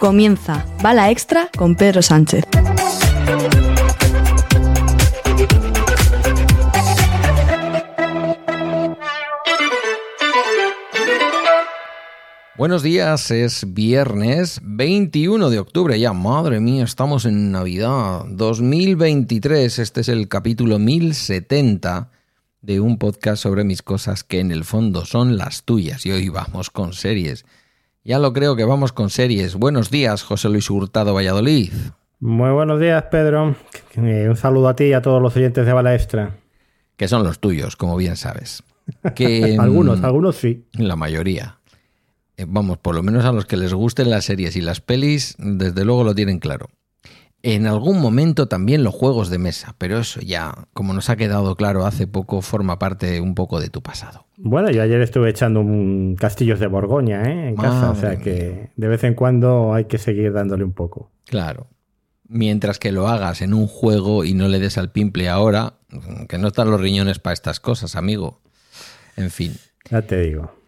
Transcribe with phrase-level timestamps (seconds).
[0.00, 2.44] Comienza Bala Extra con Pedro Sánchez.
[12.56, 20.02] Buenos días, es viernes 21 de octubre ya, madre mía, estamos en Navidad 2023, este
[20.02, 22.10] es el capítulo 1070
[22.60, 26.28] de un podcast sobre mis cosas que en el fondo son las tuyas y hoy
[26.28, 27.44] vamos con series.
[28.04, 29.54] Ya lo creo que vamos con series.
[29.54, 31.72] Buenos días, José Luis Hurtado Valladolid.
[32.18, 33.54] Muy buenos días, Pedro.
[33.96, 36.36] Un saludo a ti y a todos los oyentes de Bala Extra.
[36.96, 38.64] Que son los tuyos, como bien sabes.
[39.14, 40.66] Que, algunos, mm, algunos sí.
[40.72, 41.60] La mayoría.
[42.36, 45.36] Eh, vamos, por lo menos a los que les gusten las series y las pelis,
[45.38, 46.70] desde luego lo tienen claro.
[47.42, 51.56] En algún momento también los juegos de mesa, pero eso ya, como nos ha quedado
[51.56, 54.26] claro hace poco, forma parte un poco de tu pasado.
[54.36, 57.48] Bueno, yo ayer estuve echando un castillos de Borgoña ¿eh?
[57.48, 61.10] en casa, o sea que de vez en cuando hay que seguir dándole un poco.
[61.26, 61.68] Claro.
[62.28, 65.74] Mientras que lo hagas en un juego y no le des al pimple ahora,
[66.28, 68.40] que no están los riñones para estas cosas, amigo.
[69.16, 69.56] En fin.
[69.90, 70.62] Ya te digo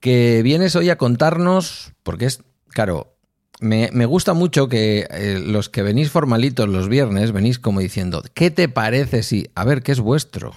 [0.00, 3.14] que vienes hoy a contarnos, porque es, claro,
[3.60, 8.50] me, gusta mucho que eh, los que venís formalitos los viernes venís como diciendo, ¿qué
[8.50, 10.56] te parece si, a ver, qué es vuestro?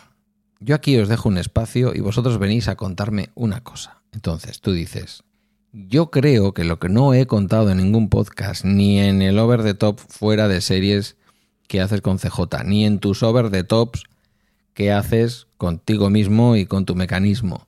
[0.60, 4.02] Yo aquí os dejo un espacio y vosotros venís a contarme una cosa.
[4.14, 5.24] Entonces tú dices,
[5.74, 9.64] yo creo que lo que no he contado en ningún podcast, ni en el over
[9.64, 11.18] the top fuera de series
[11.68, 14.04] que haces con CJ, ni en tus over the tops
[14.74, 17.68] que haces contigo mismo y con tu mecanismo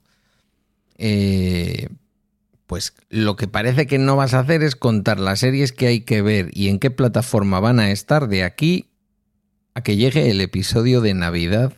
[0.98, 1.90] eh,
[2.68, 6.02] pues lo que parece que no vas a hacer es contar las series que hay
[6.02, 8.90] que ver y en qué plataforma van a estar de aquí
[9.76, 11.74] a que llegue el episodio de Navidad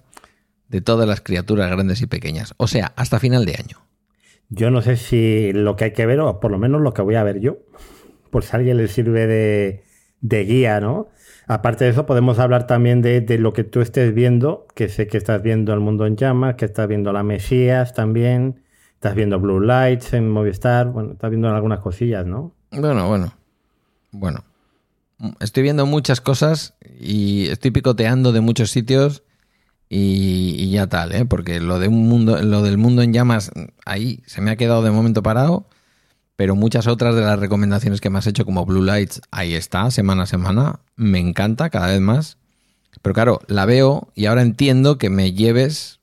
[0.70, 2.54] de todas las criaturas grandes y pequeñas.
[2.58, 3.78] O sea, hasta final de año.
[4.50, 7.02] Yo no sé si lo que hay que ver, o por lo menos lo que
[7.02, 7.58] voy a ver yo,
[8.30, 11.10] por si a alguien le sirve de, guía, ¿no?
[11.48, 15.08] Aparte de eso, podemos hablar también de, de, lo que tú estés viendo, que sé
[15.08, 18.62] que estás viendo El Mundo en Llamas, que estás viendo La Mesías también,
[18.98, 22.56] Estás viendo Blue Lights en Movistar, bueno, estás viendo algunas cosillas, ¿no?
[22.72, 23.32] Bueno, bueno.
[24.12, 24.44] Bueno.
[25.40, 29.22] Estoy viendo muchas cosas y estoy picoteando de muchos sitios
[29.88, 31.26] y, ya tal, ¿eh?
[31.26, 33.52] Porque lo, de un mundo, lo del mundo en llamas,
[33.86, 35.68] ahí se me ha quedado de momento parado,
[36.36, 39.92] pero muchas otras de las recomendaciones que me has hecho, como Blue Lights, ahí está,
[39.92, 40.80] semana a semana.
[40.96, 42.40] Me encanta cada vez más.
[43.04, 46.00] Pero claro, la veo y ahora entiendo que me lleves,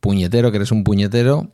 [0.00, 1.50] puñetero, que eres un puñetero,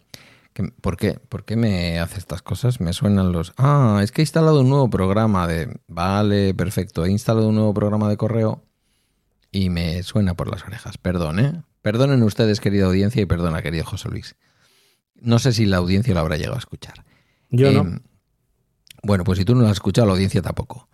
[0.81, 1.19] ¿Por qué?
[1.29, 2.81] ¿Por qué me hace estas cosas?
[2.81, 3.53] Me suenan los...
[3.57, 5.81] Ah, es que he instalado un nuevo programa de...
[5.89, 7.05] Vale, perfecto.
[7.05, 8.65] He instalado un nuevo programa de correo
[9.51, 10.99] y me suena por las orejas.
[10.99, 11.63] Perdón, ¿eh?
[11.83, 14.37] Perdonen ustedes, querida audiencia, y perdona, querido José Luis.
[15.15, 17.05] No sé si la audiencia lo habrá llegado a escuchar.
[17.51, 17.81] Yo no.
[17.81, 18.01] Em,
[19.03, 20.89] bueno, pues si tú no lo has escuchado, la audiencia tampoco.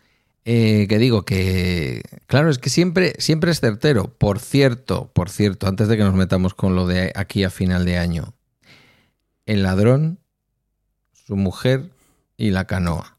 [0.44, 4.14] Eh, que digo que, claro, es que siempre, siempre es certero.
[4.16, 7.84] Por cierto, por cierto, antes de que nos metamos con lo de aquí a final
[7.84, 8.34] de año,
[9.46, 10.18] el ladrón,
[11.12, 11.90] su mujer
[12.36, 13.16] y la canoa.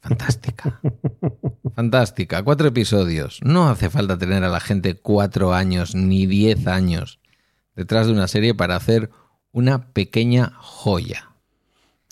[0.00, 0.80] Fantástica.
[1.76, 2.42] Fantástica.
[2.42, 3.40] Cuatro episodios.
[3.44, 7.20] No hace falta tener a la gente cuatro años ni diez años
[7.76, 9.10] detrás de una serie para hacer
[9.52, 11.28] una pequeña joya.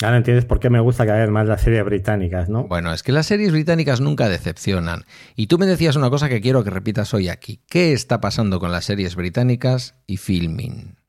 [0.03, 2.65] Ahora entiendes por qué me gusta cada vez más las series británicas, ¿no?
[2.65, 5.05] Bueno, es que las series británicas nunca decepcionan.
[5.37, 7.61] Y tú me decías una cosa que quiero que repitas hoy aquí.
[7.69, 11.00] ¿Qué está pasando con las series británicas y filming?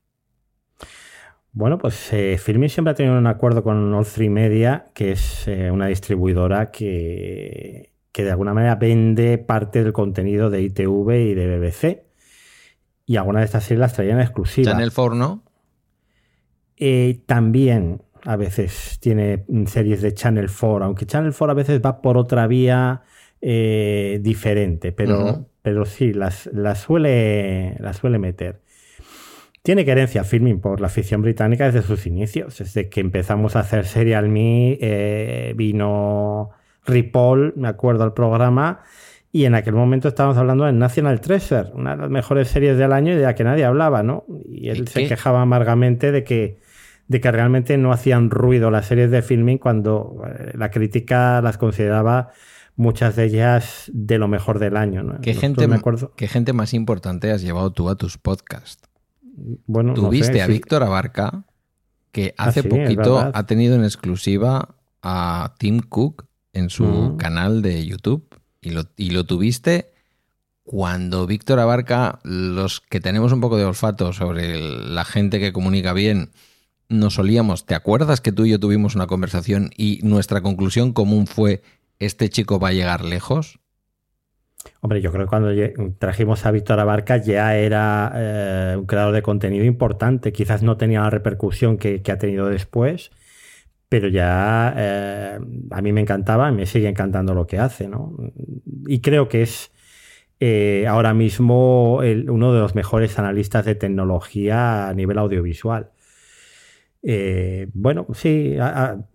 [1.54, 5.46] Bueno, pues eh, Filmin siempre ha tenido un acuerdo con All 3 Media, que es
[5.46, 11.34] eh, una distribuidora que, que, de alguna manera vende parte del contenido de ITV y
[11.34, 12.04] de BBC.
[13.04, 14.72] Y algunas de estas series las traían exclusivas.
[14.72, 15.42] Channel 4, ¿no?
[16.78, 22.00] Eh, también a veces tiene series de Channel 4, aunque Channel 4 a veces va
[22.00, 23.02] por otra vía
[23.40, 28.62] diferente, pero, pero sí, las, las, suele, las suele meter.
[29.62, 32.58] Tiene querencia filming por la ficción británica desde sus inicios.
[32.58, 36.50] Desde que empezamos a hacer Serial Me, eh, vino
[36.84, 38.80] Ripoll, me acuerdo al programa,
[39.30, 42.92] y en aquel momento estábamos hablando de National Treasure, una de las mejores series del
[42.92, 44.24] año y de la que nadie hablaba, ¿no?
[44.46, 46.58] Y él se quejaba amargamente de que,
[47.06, 51.56] de que realmente no hacían ruido las series de filming cuando eh, la crítica las
[51.56, 52.30] consideraba
[52.74, 55.02] muchas de ellas de lo mejor del año.
[55.02, 55.20] ¿no?
[55.20, 55.66] ¿Qué, gente,
[56.16, 58.91] ¿Qué gente más importante has llevado tú a tus podcasts?
[59.34, 61.44] Bueno, Tuviste a Víctor Abarca,
[62.10, 67.16] que ah, hace poquito ha tenido en exclusiva a Tim Cook en su mm.
[67.16, 68.26] canal de YouTube.
[68.60, 69.92] Y lo, y lo tuviste
[70.62, 75.92] cuando Víctor Abarca, los que tenemos un poco de olfato sobre la gente que comunica
[75.92, 76.30] bien,
[76.88, 77.66] nos solíamos.
[77.66, 81.62] ¿Te acuerdas que tú y yo tuvimos una conversación y nuestra conclusión común fue
[81.98, 83.58] ¿este chico va a llegar lejos?
[84.84, 85.50] Hombre, yo creo que cuando
[86.00, 90.32] trajimos a Víctor Abarca ya era eh, un creador de contenido importante.
[90.32, 93.12] Quizás no tenía la repercusión que, ha tenido después,
[93.88, 95.38] pero ya eh,
[95.70, 98.16] a mí me encantaba y me sigue encantando lo que hace, ¿no?
[98.88, 99.70] Y creo que es
[100.40, 105.92] eh, ahora mismo uno de los mejores analistas de tecnología a nivel audiovisual.
[107.04, 108.56] Eh, bueno, sí,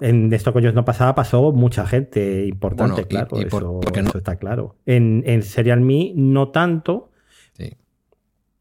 [0.01, 3.81] en esto que yo no pasaba pasó mucha gente importante, claro, eso,
[4.18, 4.75] está claro.
[4.86, 7.12] En, en, Serial Me no tanto,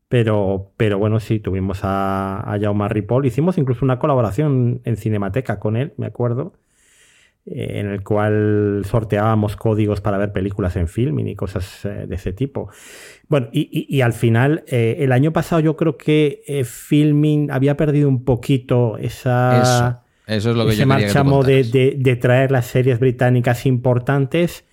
[0.08, 5.58] pero, pero bueno, sí, tuvimos a, a Jaume Ripoll, hicimos incluso una colaboración en Cinemateca
[5.58, 6.52] con él, me acuerdo,
[7.46, 12.32] en el cual sorteábamos códigos para ver películas en filming y cosas eh, de ese
[12.32, 12.68] tipo.
[13.28, 18.24] Bueno, y, al final, eh, el año pasado yo creo que filming había perdido un
[18.24, 20.02] poquito esa...
[20.26, 21.62] Eso, es lo que ese marchamo de,
[21.96, 24.64] de, traer las series británicas importantes.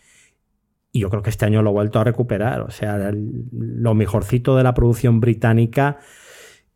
[0.91, 2.61] Y yo creo que este año lo he vuelto a recuperar.
[2.61, 5.99] O sea, lo mejorcito de la producción británica,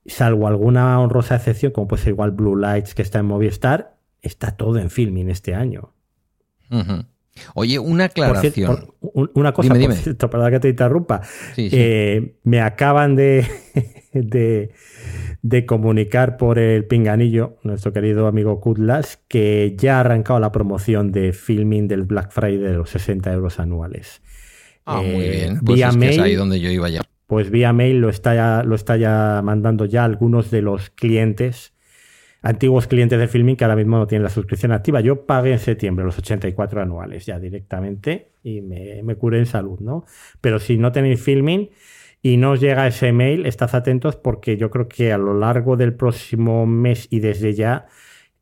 [0.06, 4.52] salvo alguna honrosa excepción, como puede ser igual Blue Lights que está en Movistar, está
[4.52, 5.94] todo en filming este año.
[7.54, 8.94] Oye, una aclaración.
[9.34, 11.22] una cosa, dime, perdón que te interrumpa.
[11.56, 13.46] Eh, me acaban de,
[15.42, 21.12] de, comunicar por el pinganillo, nuestro querido amigo Kudlas, que ya ha arrancado la promoción
[21.12, 24.22] de filming del Black Friday de los 60 euros anuales.
[24.86, 25.60] Ah, muy eh, bien.
[25.60, 27.02] Pues vía mail, es ahí donde yo iba ya.
[27.28, 31.74] Pues vía mail lo está ya, lo está ya mandando ya algunos de los clientes
[32.48, 35.02] antiguos clientes de filming que ahora mismo no tienen la suscripción activa.
[35.02, 39.80] Yo pagué en septiembre los 84 anuales ya directamente y me, me curé en salud,
[39.82, 40.06] ¿no?
[40.40, 41.70] Pero si no tenéis filming
[42.22, 45.76] y no os llega ese mail, estad atentos porque yo creo que a lo largo
[45.76, 47.88] del próximo mes y desde ya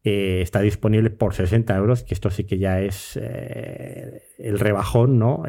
[0.07, 5.17] eh, está disponible por 60 euros, que esto sí que ya es eh, el rebajón,
[5.17, 5.41] ¿no?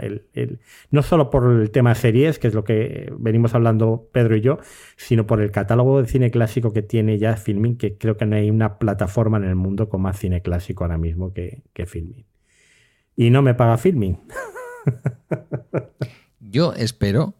[0.90, 4.58] no solo por el tema series, que es lo que venimos hablando Pedro y yo,
[4.96, 8.36] sino por el catálogo de cine clásico que tiene ya Filming, que creo que no
[8.36, 12.24] hay una plataforma en el mundo con más cine clásico ahora mismo que, que Filming.
[13.14, 14.18] Y no me paga Filming.
[16.40, 17.34] yo espero,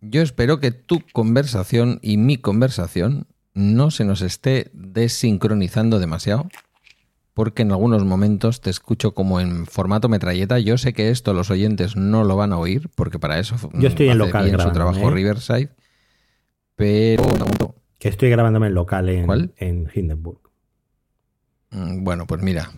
[0.00, 6.48] yo espero que tu conversación y mi conversación no se nos esté desincronizando demasiado,
[7.34, 10.58] porque en algunos momentos te escucho como en formato metralleta.
[10.58, 13.88] Yo sé que esto los oyentes no lo van a oír, porque para eso Yo
[13.88, 15.10] estoy en local bien su trabajo ¿eh?
[15.10, 15.70] Riverside,
[16.76, 17.24] pero...
[17.98, 20.40] Que estoy grabándome en local en, en Hindenburg.
[21.70, 22.70] Mm, bueno, pues mira,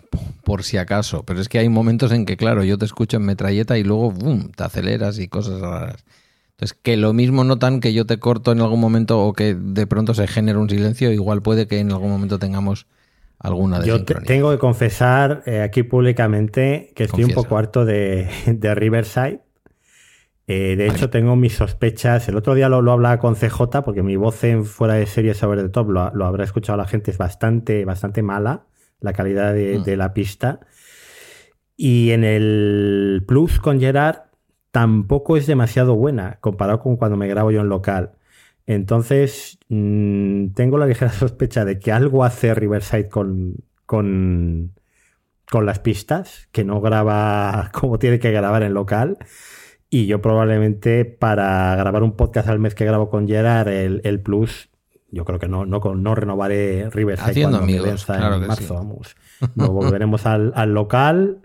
[0.44, 3.24] por si acaso, pero es que hay momentos en que, claro, yo te escucho en
[3.24, 6.04] metralleta y luego, ¡boom!, te aceleras y cosas raras.
[6.54, 9.88] Entonces, que lo mismo notan que yo te corto en algún momento o que de
[9.88, 12.86] pronto se genera un silencio, igual puede que en algún momento tengamos
[13.40, 18.28] alguna de Yo tengo que confesar eh, aquí públicamente que estoy un poco harto de,
[18.46, 19.40] Riverside.
[20.46, 22.28] Eh, de hecho, tengo mis sospechas.
[22.28, 25.62] El otro día lo, hablaba con CJ, porque mi voz en fuera de serie sobre
[25.62, 28.66] the top lo, lo, habrá escuchado la gente, es bastante, bastante mala
[29.00, 29.82] la calidad de, mm.
[29.82, 30.60] de la pista.
[31.76, 34.23] Y en el Plus con Gerard
[34.74, 38.14] tampoco es demasiado buena comparado con cuando me grabo yo en local.
[38.66, 43.54] Entonces, mm, tengo la ligera sospecha de que algo hace Riverside con,
[43.86, 44.72] con,
[45.48, 49.16] con las pistas, que no graba como tiene que grabar en local.
[49.90, 54.70] Y yo probablemente para grabar un podcast al mes que grabo con Gerard, el, Plus,
[55.12, 58.74] yo creo que no, no, no renovaré Riverside cuando amigos, me en marzo.
[58.74, 59.14] Vamos.
[59.54, 61.42] volveremos al, local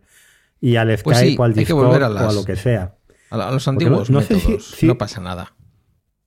[0.59, 2.95] y al pues Skype o al Discord o a lo que sea.
[3.29, 4.77] A, los antiguos no, métodos.
[4.81, 5.53] No pasa nada.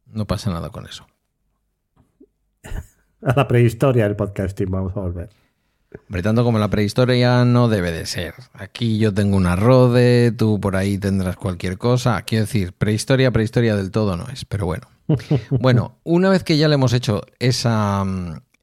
[0.07, 1.07] No pasa nada con eso.
[3.23, 5.31] A la prehistoria del podcasting vamos a volver.
[6.09, 8.35] Hombre, tanto como la prehistoria no debe de ser.
[8.53, 12.23] Aquí yo tengo una rode, tú por ahí tendrás cualquier cosa.
[12.23, 14.89] Quiero decir, prehistoria, prehistoria del todo no es, pero bueno.
[15.51, 18.05] Bueno, una vez que ya le hemos hecho esa,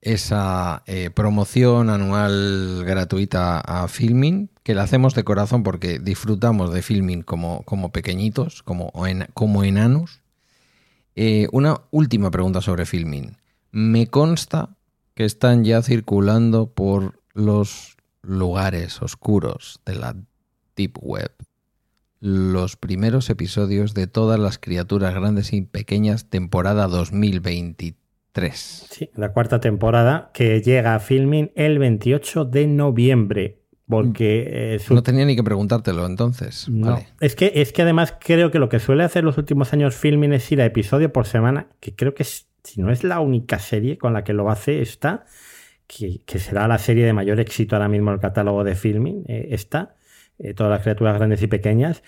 [0.02, 6.84] esa eh, promoción anual gratuita a Filming, que la hacemos de corazón porque disfrutamos de
[6.84, 8.94] Filming como, como pequeñitos, como,
[9.34, 10.22] como enanos.
[11.16, 13.36] Eh, una última pregunta sobre Filming.
[13.72, 14.76] Me consta
[15.16, 20.16] que están ya circulando por los lugares oscuros de la
[20.76, 21.32] Deep Web
[22.20, 27.96] los primeros episodios de todas las criaturas grandes y pequeñas temporada 2023
[28.90, 33.59] Sí, la cuarta temporada que llega a filming el 28 de noviembre.
[33.90, 34.94] Porque mm.
[34.94, 36.68] no tenía ni que preguntártelo entonces.
[37.20, 40.32] Es, que, es que además creo que lo que suele hacer los últimos años filming
[40.34, 43.98] es ir a episodio por semana, que creo que si no es la única serie
[43.98, 45.26] con la que lo hace esta,
[45.88, 49.48] que, será la serie de mayor éxito ahora mismo en el catálogo de filming, eh,
[49.52, 49.96] esta,
[50.38, 52.04] eh, todas las criaturas grandes y pequeñas,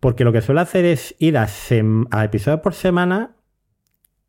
[0.00, 1.46] porque lo que suele hacer es ir a,
[2.10, 3.36] a episodio por semana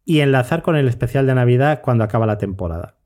[0.05, 2.98] y enlazar con el especial de Navidad cuando acaba la temporada.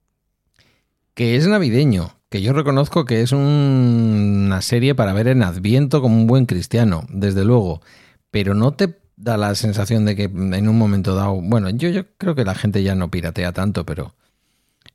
[1.13, 6.17] Que es navideño, que yo reconozco que es una serie para ver en Adviento como
[6.17, 7.81] un buen cristiano, desde luego,
[8.29, 12.03] pero no te da la sensación de que en un momento dado, bueno, yo, yo
[12.17, 14.15] creo que la gente ya no piratea tanto, pero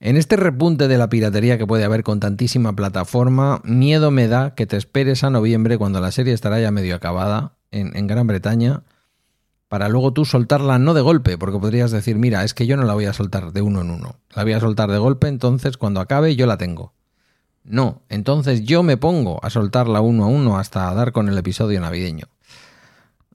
[0.01, 4.55] en este repunte de la piratería que puede haber con tantísima plataforma, miedo me da
[4.55, 8.27] que te esperes a noviembre cuando la serie estará ya medio acabada en, en Gran
[8.27, 8.83] Bretaña
[9.69, 12.85] para luego tú soltarla no de golpe, porque podrías decir, mira, es que yo no
[12.85, 15.79] la voy a soltar de uno en uno, la voy a soltar de golpe, entonces
[15.79, 16.93] cuando acabe yo la tengo.
[17.65, 21.81] No, entonces yo me pongo a soltarla uno a uno hasta dar con el episodio
[21.81, 22.27] navideño.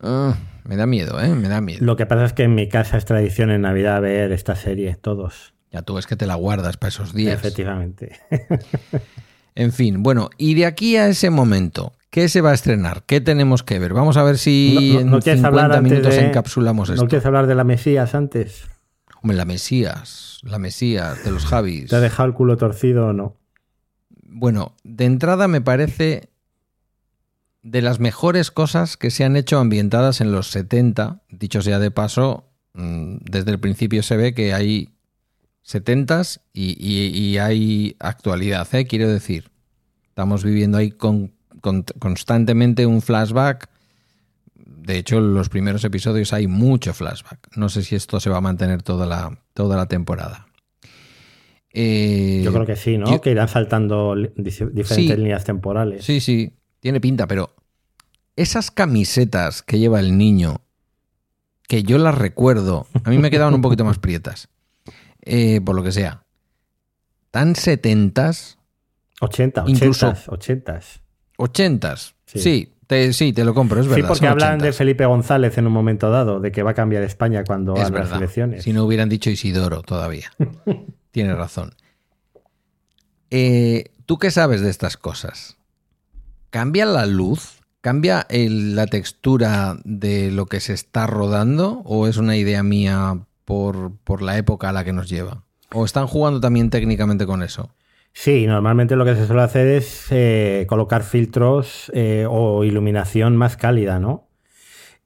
[0.02, 1.30] Ah, me da miedo, ¿eh?
[1.30, 1.86] Me da miedo.
[1.86, 4.96] Lo que pasa es que en mi casa es tradición en Navidad ver esta serie,
[4.96, 5.54] todos.
[5.72, 7.34] Ya tú es que te la guardas para esos días.
[7.34, 8.20] Efectivamente.
[9.56, 13.04] en fin, bueno, y de aquí a ese momento, ¿Qué se va a estrenar?
[13.06, 13.94] ¿Qué tenemos que ver?
[13.94, 17.02] Vamos a ver si en 50 minutos encapsulamos esto.
[17.02, 18.70] ¿No quieres hablar de la Mesías antes?
[19.22, 21.90] Hombre, la Mesías, la Mesías de los Javis.
[21.90, 23.36] ¿Te ha dejado el culo torcido o no?
[24.38, 26.28] Bueno, de entrada me parece
[27.64, 31.22] de las mejores cosas que se han hecho ambientadas en los 70.
[31.30, 34.90] Dicho sea de paso, mm, desde el principio se ve que hay
[35.64, 38.86] 70s y, hay actualidad, ¿eh?
[38.86, 39.52] quiero decir.
[40.10, 43.70] Estamos viviendo ahí con constantemente un flashback.
[44.54, 47.56] De hecho, en los primeros episodios hay mucho flashback.
[47.56, 50.46] No sé si esto se va a mantener toda la, toda la temporada.
[51.78, 53.20] Eh, Yo creo que sí, ¿no?
[53.20, 56.06] que irán saltando diferentes líneas temporales.
[56.06, 57.54] Sí, sí, tiene pinta, pero
[58.38, 60.62] esas camisetas que lleva el niño,
[61.68, 64.48] que yo las recuerdo, a mí me quedaban un poquito más prietas,
[65.22, 66.24] eh, por lo que sea.
[67.32, 68.58] Tan setentas.
[69.20, 70.80] 80, incluso, 80.
[71.38, 72.16] Ochentas.
[72.26, 74.04] Sí, sí te, sí, te lo compro, es verdad.
[74.04, 77.04] Sí, porque hablan de Felipe González en un momento dado, de que va a cambiar
[77.04, 78.64] España cuando hagan las elecciones.
[78.64, 80.32] Si no hubieran dicho Isidoro todavía.
[81.16, 81.76] Tienes razón.
[83.30, 85.56] Eh, ¿Tú qué sabes de estas cosas?
[86.50, 87.62] ¿Cambia la luz?
[87.80, 91.82] ¿Cambia la textura de lo que se está rodando?
[91.86, 95.46] ¿O es una idea mía por, por la época a la que nos lleva?
[95.72, 97.74] ¿O están jugando también técnicamente con eso?
[98.12, 103.56] Sí, normalmente lo que se suele hacer es eh, colocar filtros eh, o iluminación más
[103.56, 104.28] cálida, ¿no?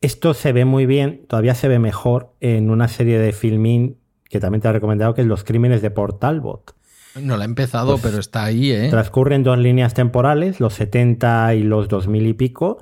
[0.02, 3.99] Esto se ve muy bien, todavía se ve mejor en una serie de filming
[4.30, 6.76] que también te he recomendado, que es Los Crímenes de Portalbot.
[7.20, 8.88] No la he empezado, pues pero está ahí, ¿eh?
[8.90, 12.78] Transcurren dos líneas temporales, los 70 y los 2000 y pico.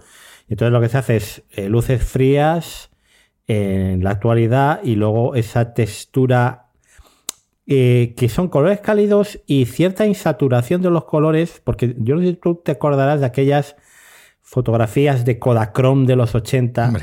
[0.50, 2.90] Entonces lo que se hace es eh, luces frías
[3.48, 6.68] en la actualidad y luego esa textura
[7.66, 12.28] eh, que son colores cálidos y cierta insaturación de los colores, porque yo no sé
[12.28, 13.76] si tú te acordarás de aquellas
[14.42, 16.94] fotografías de Kodachrome de los 80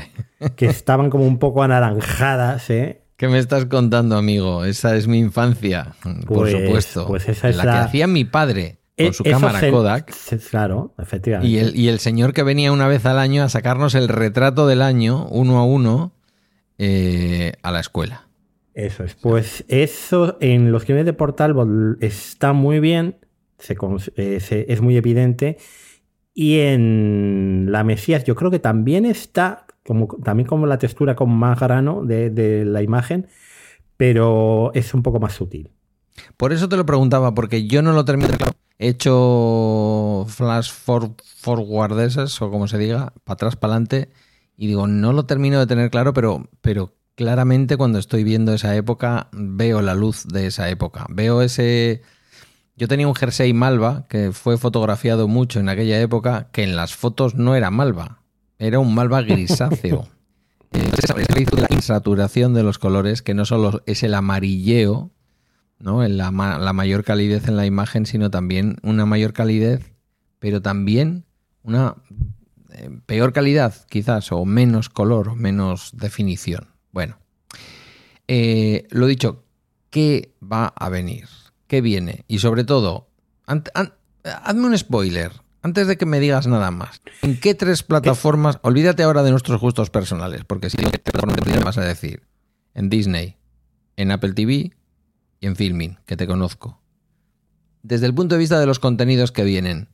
[0.55, 3.04] que estaban como un poco anaranjadas, ¿eh?
[3.17, 4.65] ¿Qué me estás contando, amigo?
[4.65, 7.07] Esa es mi infancia, por pues, supuesto.
[7.07, 10.13] Pues esa es la, que hacía mi padre con e, su cámara Kodak.
[10.49, 11.49] Claro, efectivamente.
[11.49, 14.67] Y el, y el, señor que venía una vez al año a sacarnos el retrato
[14.67, 16.11] del año, uno a uno,
[16.77, 18.27] eh, a la escuela.
[18.73, 19.15] Eso es.
[19.15, 21.55] Pues eso en los crímenes de Portal
[22.01, 23.15] está muy bien,
[23.69, 25.57] eh, es muy evidente.
[26.33, 31.29] Y en la Mesías yo creo que también está, como, también como la textura con
[31.29, 33.27] más grano de, la imagen,
[33.97, 35.71] pero es un poco más sutil.
[36.37, 38.33] Por eso te lo preguntaba, porque yo no lo termino.
[38.77, 44.09] He hecho flash for, forward esas, o como se diga, para atrás, para adelante,
[44.57, 48.75] y digo, no lo termino de tener claro, pero, pero claramente cuando estoy viendo esa
[48.75, 51.05] época veo la luz de esa época.
[51.09, 52.01] Veo ese...
[52.77, 56.93] Yo tenía un jersey malva que fue fotografiado mucho en aquella época, que en las
[56.93, 58.19] fotos no era malva,
[58.59, 60.07] era un malva grisáceo.
[60.71, 65.11] Entonces, la insaturación de los colores, que no solo es el amarilleo,
[65.79, 66.05] ¿no?
[66.07, 69.93] La, mayor calidez en la imagen, sino también una mayor calidez,
[70.39, 71.25] pero también
[71.63, 71.95] una
[72.73, 76.67] eh, peor calidad, quizás, o menos color, menos definición.
[76.91, 77.17] Bueno,
[78.27, 79.43] eh, lo dicho,
[79.89, 81.27] ¿qué va a venir?
[81.67, 82.25] ¿Qué viene?
[82.27, 83.09] Y sobre todo,
[83.45, 85.31] hazme un spoiler.
[85.65, 88.59] Antes de que me digas nada más, ¿en qué tres plataformas?
[88.61, 92.21] Olvídate ahora de nuestros gustos personales, porque si te vas a decir,
[92.75, 93.37] en Disney,
[93.97, 94.73] en Apple TV
[95.39, 96.79] y en Filming, que te conozco.
[97.81, 99.89] Desde el punto de vista de los contenidos que vienen,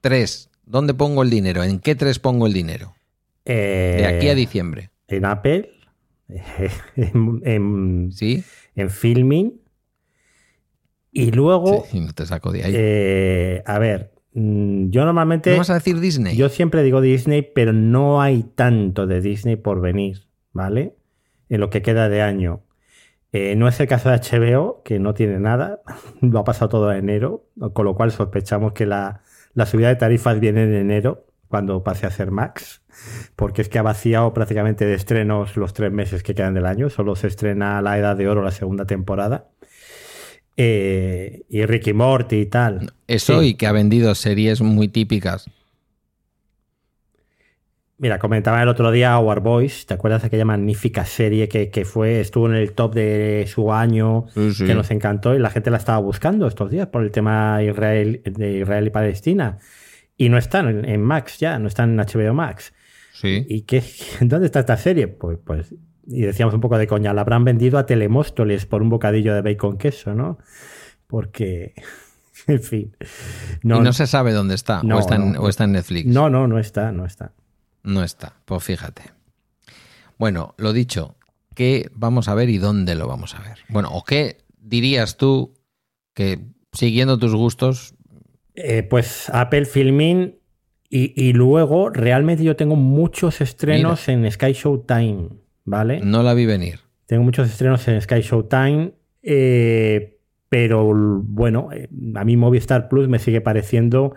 [0.00, 1.62] tres, ¿dónde pongo el dinero?
[1.62, 2.96] ¿En qué tres pongo el dinero?
[3.44, 4.90] de aquí a eh, diciembre.
[5.06, 5.70] En Apple,
[6.96, 8.42] en, ¿Sí?
[8.74, 9.60] en filming.
[11.12, 11.86] Y luego.
[12.12, 12.72] te saco de ahí.
[12.74, 15.50] Eh, a ver, yo normalmente.
[15.52, 16.36] ¿No vas a decir Disney?
[16.36, 20.94] Yo siempre digo Disney, pero no hay tanto de Disney por venir, ¿vale?
[21.48, 22.60] En lo que queda de año.
[23.32, 25.80] Eh, no es el caso de HBO, que no tiene nada,
[26.20, 29.22] lo ha pasado todo a enero, con lo cual sospechamos que la,
[29.54, 32.82] la subida de tarifas viene en enero, cuando pase a ser Max,
[33.36, 36.90] porque es que ha vaciado prácticamente de estrenos los tres meses que quedan del año,
[36.90, 39.48] solo se estrena La Edad de Oro la segunda temporada.
[40.56, 42.92] Eh, y Ricky Morty y tal.
[43.06, 45.50] Eso y que ha vendido series muy típicas.
[47.98, 52.20] Mira, comentaba el otro día Our Boys, ¿te acuerdas de aquella magnífica serie que, fue,
[52.20, 55.98] estuvo en el top de su año, que nos encantó y la gente la estaba
[55.98, 59.58] buscando estos días por el tema Israel, de Israel y Palestina?
[60.18, 62.74] Y no están en Max ya, no están en HBO Max.
[63.14, 63.46] Sí.
[63.48, 63.82] ¿Y qué,
[64.20, 65.08] dónde está esta serie?
[65.08, 65.74] Pues, pues,
[66.06, 69.42] y decíamos un poco de coña, la habrán vendido a Telemóstoles por un bocadillo de
[69.42, 70.38] bacon queso, ¿no?
[71.06, 71.74] Porque,
[72.46, 72.96] en fin.
[73.62, 76.06] No, y no se sabe dónde está, o, está en, o está en Netflix.
[76.06, 77.32] No, no, no está, no está.
[77.82, 79.02] No está, pues fíjate.
[80.18, 81.16] Bueno, lo dicho,
[81.54, 83.58] ¿qué vamos a ver y dónde lo vamos a ver?
[83.68, 85.54] Bueno, ¿o qué dirías tú
[86.14, 86.40] que
[86.72, 87.94] siguiendo tus gustos?
[88.54, 90.34] Eh, pues Apple Filming
[90.88, 95.28] y, luego realmente yo tengo muchos estrenos en Sky Showtime,
[95.66, 96.00] ¿vale?
[96.02, 96.80] No la vi venir.
[97.04, 100.18] Tengo muchos estrenos en Sky Showtime, eh,
[100.48, 104.14] pero bueno, eh, a mí Movistar Plus me sigue pareciendo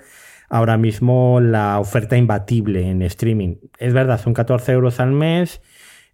[0.49, 3.57] ahora mismo la oferta imbatible en streaming.
[3.77, 5.61] Es verdad, son 14 euros al mes.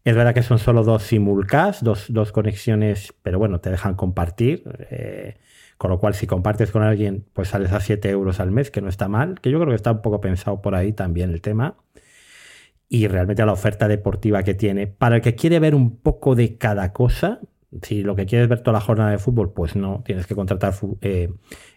[0.04, 4.64] Es verdad que son solo dos simulcasts, dos, dos conexiones, pero bueno, te dejan compartir.
[4.92, 5.38] Eh,
[5.78, 8.82] con lo cual, si compartes con alguien, pues sales a 7 euros al mes, que
[8.82, 11.42] no está mal, que yo creo que está un poco pensado por ahí también el
[11.42, 11.76] tema.
[12.88, 16.58] Y realmente la oferta deportiva que tiene, para el que quiere ver un poco de
[16.58, 17.40] cada cosa,
[17.82, 20.74] si lo que quieres ver toda la jornada de fútbol, pues no, tienes que contratar
[21.02, 21.30] eh,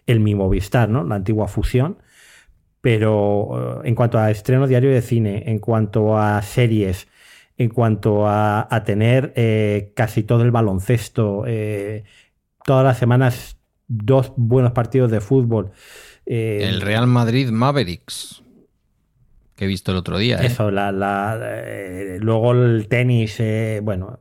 [0.05, 1.03] el Mi Movistar, ¿no?
[1.03, 1.97] La antigua fusión
[2.81, 7.07] pero eh, en cuanto a estreno diario de cine, en cuanto a series,
[7.57, 12.05] en cuanto a, tener eh, casi todo el baloncesto, eh,
[12.63, 13.57] todas las semanas
[13.87, 15.71] dos buenos partidos de fútbol.
[16.25, 18.43] el Real Madrid Mavericks,
[19.59, 20.37] que he visto el otro día.
[20.37, 23.41] Eso, luego el tenis,
[23.83, 24.17] bueno,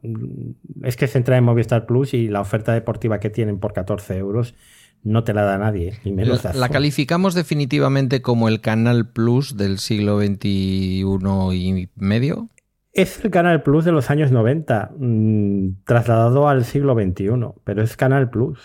[0.83, 4.17] es que se entra en Movistar Plus y la oferta deportiva que tienen por 14
[4.17, 4.57] euros
[5.05, 5.95] no te la da nadie.
[6.03, 11.05] la, calificamos definitivamente como el Canal Plus del siglo XXI
[11.53, 12.49] y medio.
[12.93, 17.29] Es el Canal Plus de los años 90, mm, trasladado al siglo XXI,
[17.63, 18.59] pero es Canal Plus.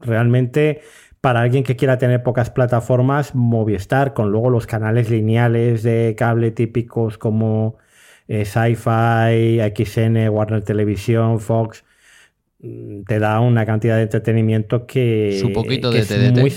[0.00, 0.80] Realmente,
[1.20, 6.50] para alguien que quiera tener pocas plataformas, Movistar, con luego los canales lineales de cable
[6.50, 7.76] típicos como
[8.28, 11.84] eh, Sci-Fi, XN, Warner Televisión, Fox,
[12.62, 16.52] Mm, te da una cantidad de entretenimiento que, Su poquito de es muy,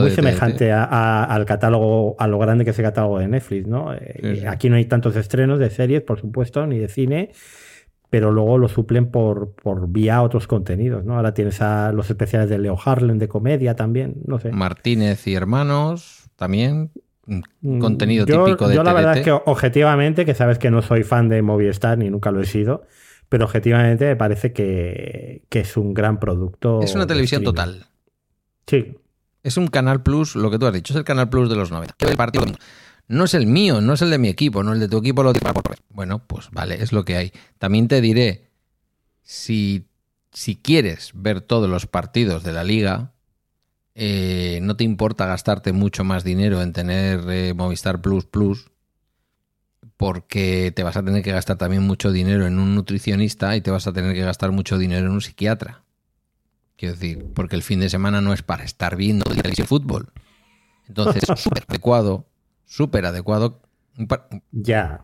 [0.00, 3.94] muy semejante al catálogo, a lo grande que es el catálogo de Netflix, ¿no?
[3.94, 7.30] Eh, aquí no hay tantos estrenos de series, por supuesto, ni de cine,
[8.14, 11.16] pero luego lo suplen por, por vía otros contenidos, ¿no?
[11.16, 14.52] Ahora tienes a los especiales de Leo Harlem de comedia también, no sé.
[14.52, 16.92] Martínez y hermanos también.
[17.26, 21.02] Mm, contenido típico de Yo la verdad es que objetivamente, que sabes que no soy
[21.02, 22.84] fan de Movistar ni nunca lo he sido,
[23.28, 26.82] pero objetivamente me parece que, es un gran producto.
[26.82, 27.88] Es una televisión total.
[28.68, 28.96] Sí.
[29.42, 31.72] Es un Canal Plus, lo que tú has dicho, es el Canal Plus de los
[31.72, 31.96] 90.
[33.06, 35.22] No es el mío, no es el de mi equipo, no el de tu equipo
[35.22, 35.32] lo
[35.90, 37.32] Bueno, pues vale, es lo que hay.
[37.58, 38.48] También te diré,
[39.22, 39.88] si,
[40.32, 43.12] si quieres ver todos los partidos de la liga,
[43.94, 48.70] eh, no te importa gastarte mucho más dinero en tener eh, Movistar Plus Plus,
[49.96, 53.70] porque te vas a tener que gastar también mucho dinero en un nutricionista y te
[53.70, 55.82] vas a tener que gastar mucho dinero en un psiquiatra.
[56.76, 60.12] Quiero decir, porque el fin de semana no es para estar viendo televisión fútbol.
[60.88, 62.26] Entonces, súper adecuado,
[62.64, 63.60] súper adecuado.
[64.52, 65.02] Ya.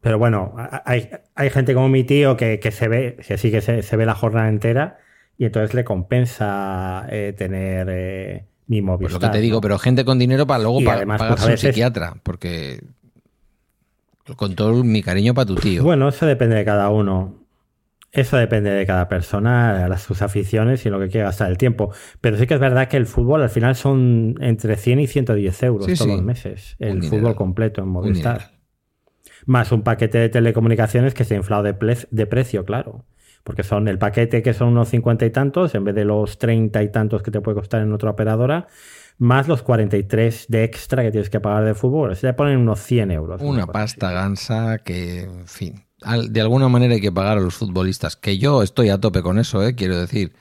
[0.00, 4.06] Pero bueno, hay, gente como mi tío que, se ve, que sí que se, ve
[4.06, 4.98] la jornada entera
[5.36, 9.06] y entonces le compensa eh, tener eh, mi móvil.
[9.06, 12.14] Pues lo que te digo, pero gente con dinero para luego pagar pues, un psiquiatra,
[12.22, 12.80] porque
[14.36, 15.82] con todo mi cariño para tu tío.
[15.82, 17.37] Bueno, eso depende de cada uno.
[18.18, 21.92] Eso depende de cada persona, las, sus aficiones y lo que quiera gastar el tiempo.
[22.20, 25.62] Pero sí que es verdad que el fútbol al final son entre 100 y 110
[25.62, 26.74] euros todos los meses.
[26.80, 28.58] El fútbol completo en Movistar.
[29.46, 33.04] Más un paquete de telecomunicaciones que se ha inflado de, de precio, claro.
[33.44, 36.82] Porque son el paquete que son unos 50 y tantos, en vez de los 30
[36.82, 38.66] y tantos que te puede costar en otra operadora,
[39.18, 42.16] más los 43 de extra que tienes que pagar de fútbol.
[42.16, 43.40] Se le ponen unos 100 euros.
[43.42, 45.87] Una pasta gansa que, en fin,
[46.28, 48.16] de alguna manera hay que pagar a los futbolistas.
[48.16, 49.74] Que yo estoy a tope con eso, ¿eh?
[49.74, 50.32] quiero decir.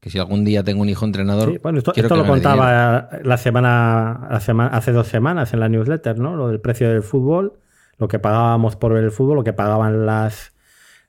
[0.00, 1.50] que si algún día tengo un hijo entrenador.
[1.50, 6.18] Sí, bueno, esto, lo contaba la semana, la semana, hace dos semanas en la newsletter,
[6.18, 6.36] ¿no?
[6.36, 7.54] Lo del precio del fútbol,
[7.98, 10.52] lo que pagábamos por ver el fútbol, lo que pagaban las,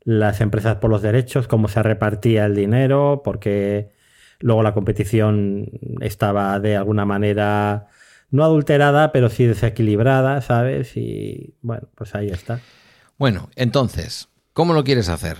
[0.04, 3.92] las empresas por los derechos, cómo se repartía el dinero, porque
[4.40, 5.70] luego la competición
[6.02, 7.88] estaba de alguna manera
[8.30, 10.98] no adulterada, pero sí desequilibrada, ¿sabes?
[10.98, 12.60] Y bueno, pues ahí está.
[13.18, 15.38] Bueno, entonces, ¿cómo lo quieres hacer?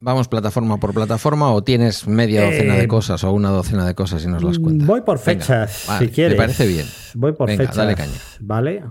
[0.00, 3.94] ¿Vamos plataforma por plataforma o tienes media docena Eh, de cosas o una docena de
[3.94, 4.86] cosas y nos las cuentas?
[4.86, 6.32] Voy por Venga, fechas, vale, si quieres.
[6.32, 6.86] Me parece bien.
[7.14, 7.76] Voy por Venga, fechas.
[7.76, 8.12] dale caña.
[8.40, 8.82] Vale.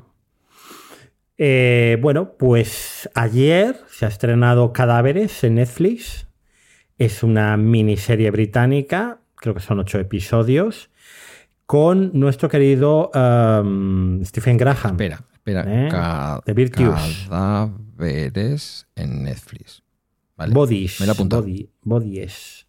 [1.38, 6.28] Eh, bueno, pues ayer se ha estrenado Cadáveres en Netflix.
[6.98, 10.90] Es una miniserie británica, creo que son ocho episodios,
[11.66, 14.92] con nuestro querido um, Stephen Graham.
[14.92, 15.64] Espera, espera.
[15.68, 15.90] ¿Eh?
[15.92, 17.28] Ca- The Virtues.
[17.98, 19.84] Cadáveres en Netflix.
[20.38, 20.54] ¿Vale?
[20.54, 21.00] Bodies.
[21.00, 21.14] Me lo.
[21.16, 22.68] Body- Bodies.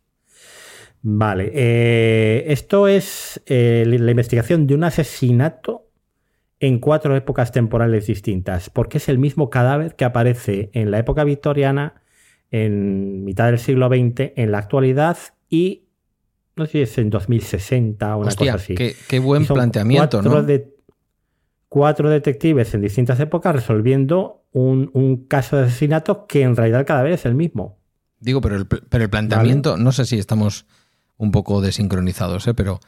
[1.07, 1.51] Vale.
[1.55, 5.91] eh, esto es eh, la investigación de un asesinato
[6.61, 11.25] en cuatro épocas temporales distintas, porque es el mismo cadáver que aparece en la época
[11.25, 12.01] victoriana,
[12.51, 15.19] en mitad del siglo XX, en la actualidad
[15.51, 15.83] y
[16.57, 18.75] no sé si es en 2060 o una Hostia, cosa así.
[18.75, 20.43] qué, qué buen planteamiento, cuatro ¿no?
[20.43, 20.74] de-
[21.75, 26.87] cuatro detectives en distintas épocas resolviendo un, un caso de asesinato que en realidad el
[26.87, 27.81] cadáver es el mismo.
[28.21, 30.67] Digo, pero el, pero el planteamiento, no sé si estamos
[31.17, 32.55] un poco desincronizados, ¿eh?
[32.55, 32.79] pero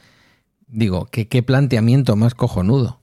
[0.68, 3.01] digo, ¿qué, qué planteamiento más cojonudo.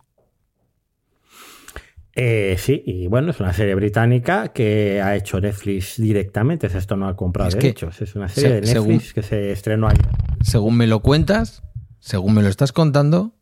[2.16, 6.68] Eh, sí, y bueno, es una serie británica que ha hecho Netflix directamente.
[6.68, 8.02] Es Esto no ha comprado Es que, derechos.
[8.02, 10.08] Es una serie se- de Netflix según- que se estrenó ayer.
[10.44, 11.62] Según me lo cuentas,
[12.00, 13.34] según me lo estás contando,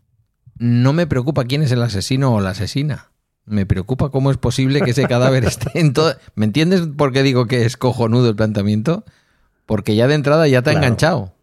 [0.64, 3.10] no me preocupa quién es el asesino o la asesina.
[3.46, 6.14] Me preocupa cómo es posible que ese cadáver esté en todo.
[6.36, 9.04] ¿Me entiendes por qué digo que es cojonudo el planteamiento?
[9.66, 10.86] Porque ya de entrada ya te ha Claro.
[10.86, 11.34] enganchado.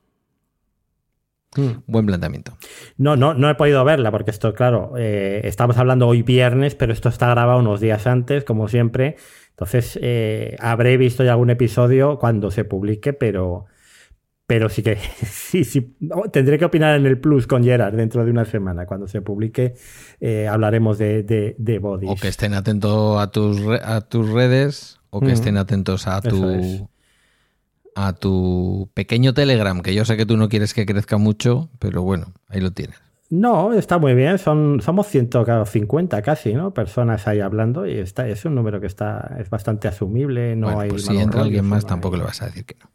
[1.57, 1.83] Mm.
[1.87, 2.57] Buen planteamiento.
[2.97, 6.93] No, no, no he podido verla porque esto, claro, eh, estamos hablando hoy viernes, pero
[6.93, 9.17] esto está grabado unos días antes, como siempre.
[9.51, 13.67] Entonces, eh, habré visto ya algún episodio cuando se publique, pero,
[14.49, 18.25] pero sí que sí, sí, no, tendré que opinar en el Plus con Gerard dentro
[18.25, 18.87] de una semana.
[18.87, 19.75] Cuando se publique,
[20.21, 22.11] eh, hablaremos de, de, de Bodies.
[22.11, 25.31] O que estén atentos a tus, a tus redes o que Mm.
[25.31, 26.83] estén atentos a tu, es.
[27.95, 32.03] a tu pequeño Telegram, que yo sé que tú no quieres que crezca mucho, pero
[32.03, 32.97] bueno, ahí lo tienes.
[33.31, 34.39] No, está muy bien.
[34.39, 36.73] Son, somos 150 casi, ¿no?
[36.73, 40.57] Personas ahí hablando y está, es un número que está, es bastante asumible.
[40.57, 42.65] No bueno, hay pues si entra alguien más, no tampoco hay- le vas a decir
[42.65, 42.91] que no.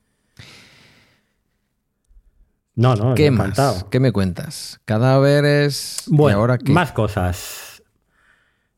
[2.75, 3.73] No, no, ¿Qué encantado.
[3.75, 3.83] más?
[3.85, 4.79] ¿Qué me cuentas?
[4.85, 6.03] Cadáveres.
[6.07, 6.71] ¿Y Bueno, ahora qué?
[6.71, 7.83] más cosas.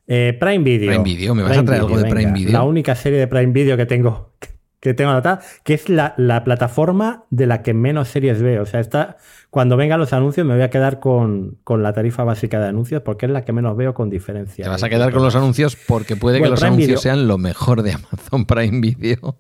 [0.08, 0.90] Eh, Prime Video.
[0.90, 2.52] Prime Video, ¿me vas a traer algo de Prime Video?
[2.52, 4.34] La única serie de Prime Video que tengo
[4.82, 8.62] que tengo anotada, que es la, la plataforma de la que menos series veo.
[8.62, 9.18] O sea, está,
[9.50, 13.02] cuando vengan los anuncios me voy a quedar con, con la tarifa básica de anuncios
[13.02, 14.64] porque es la que menos veo con diferencia.
[14.64, 17.00] Te vas a quedar con los anuncios porque puede que los Prime anuncios Video.
[17.02, 19.40] sean lo mejor de Amazon Prime Video.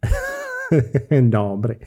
[1.10, 1.80] no, hombre.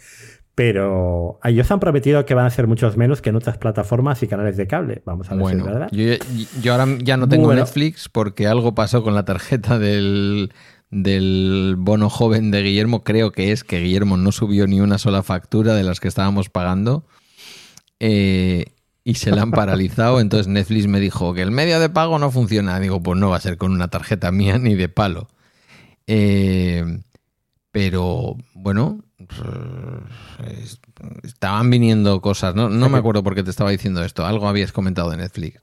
[0.55, 4.27] Pero ellos han prometido que van a ser muchos menos que en otras plataformas y
[4.27, 5.01] canales de cable.
[5.03, 5.89] Vamos a ver si es verdad.
[5.91, 6.13] yo,
[6.61, 7.61] yo ahora ya no tengo Bueno.
[7.61, 10.53] Netflix porque algo pasó con la tarjeta del,
[10.91, 13.03] del bono joven de Guillermo.
[13.03, 16.49] Creo que es que Guillermo no subió ni una sola factura de las que estábamos
[16.49, 17.07] pagando
[17.99, 18.65] eh,
[19.03, 20.19] y se la han paralizado.
[20.19, 22.79] Entonces Netflix me dijo que el medio de pago no funciona.
[22.79, 25.29] Digo, pues no va a ser con una tarjeta mía ni de palo.
[26.05, 26.99] Eh,
[27.71, 28.99] pero bueno,
[31.23, 32.55] estaban viniendo cosas.
[32.55, 34.25] No, no me acuerdo por qué te estaba diciendo esto.
[34.25, 35.62] Algo habías comentado de Netflix.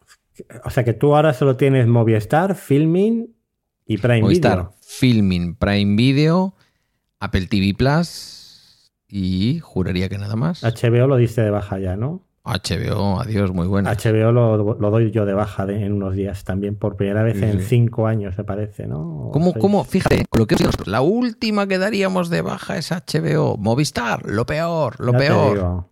[0.64, 3.34] O sea que tú ahora solo tienes Movistar, Filming
[3.86, 4.74] y Prime Movistar, Video.
[4.80, 6.54] Filming, Prime Video,
[7.18, 10.62] Apple TV Plus y juraría que nada más.
[10.62, 12.22] HBO lo diste de baja ya, ¿no?
[12.42, 13.92] HBO, adiós, muy buena.
[13.94, 17.36] HBO lo, lo doy yo de baja de- en unos días también, por primera vez
[17.38, 17.66] Sí, en sí.
[17.68, 19.26] cinco años, me parece, ¿no?
[19.28, 19.60] O ¿Cómo, seis.
[19.60, 19.84] cómo?
[19.84, 23.56] Fíjate, con lo que la última que daríamos de baja es HBO.
[23.58, 25.84] Movistar, lo peor, lo peor.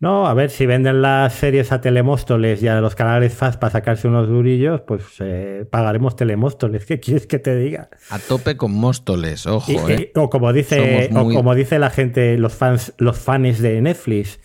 [0.00, 3.70] No, a ver, si venden las series a Telemóstoles y a los canales FAST para
[3.70, 6.84] sacarse unos durillos, pues eh, pagaremos Telemóstoles.
[6.84, 7.88] ¿Qué quieres que te diga?
[8.10, 10.12] A tope con Móstoles, ojo, Y- eh.
[10.16, 14.40] o como dice, muy- o como dice la gente, los fans, los fans de Netflix.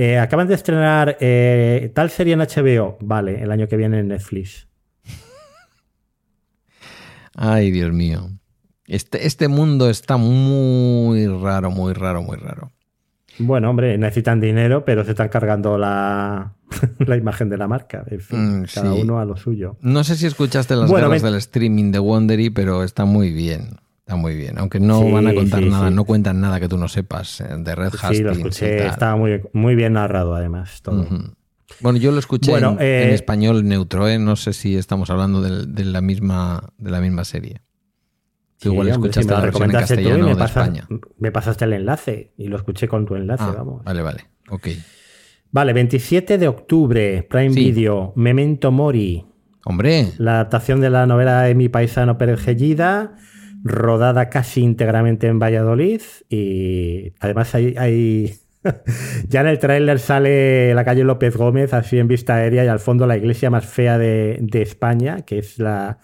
[0.00, 2.96] Eh, acaban de estrenar eh, tal serie en HBO.
[3.00, 4.68] Vale, el año que viene en Netflix.
[7.34, 8.30] Ay, Dios mío.
[8.86, 12.72] Este, este mundo está muy raro, muy raro, muy raro.
[13.40, 16.54] Bueno, hombre, necesitan dinero, pero se están cargando la,
[16.98, 18.04] la imagen de la marca.
[18.10, 19.00] En fin, Mm, cada sí.
[19.02, 19.76] uno a lo suyo.
[19.80, 23.76] No sé si escuchaste las Bueno, del streaming de Wondery, pero está muy bien.
[24.08, 25.94] Está muy bien, aunque no Sí, van a contar sí, nada, sí.
[25.94, 28.16] no cuentan nada que tú no sepas eh, de Red Hastings.
[28.16, 30.80] Sí, lo escuché, estaba muy, muy bien narrado además.
[30.80, 31.06] Todo.
[31.80, 34.18] Bueno, yo lo escuché Bueno, en, eh, en español neutro, ¿eh?
[34.18, 37.60] no sé si estamos hablando de, la, misma, de la misma serie.
[38.58, 40.88] Tú igual hombre, escuchaste si me la lo versión en castellano me de pasas- España.
[41.18, 43.84] Me pasaste el enlace y lo escuché con tu enlace, Ah, vamos.
[43.84, 44.68] vale, vale, ok.
[45.50, 47.50] Vale, 27 de octubre, Prime.
[47.54, 49.26] Video, Memento Mori,
[49.66, 53.16] Hombre, la adaptación de la novela de mi paisano Pérez Gellida,
[53.64, 57.74] rodada casi íntegramente en Valladolid y además hay...
[57.76, 58.34] hay-
[59.28, 62.80] ya en el tráiler sale la calle López Gómez así en vista aérea y al
[62.80, 65.98] fondo la iglesia más fea de, de España, que es la,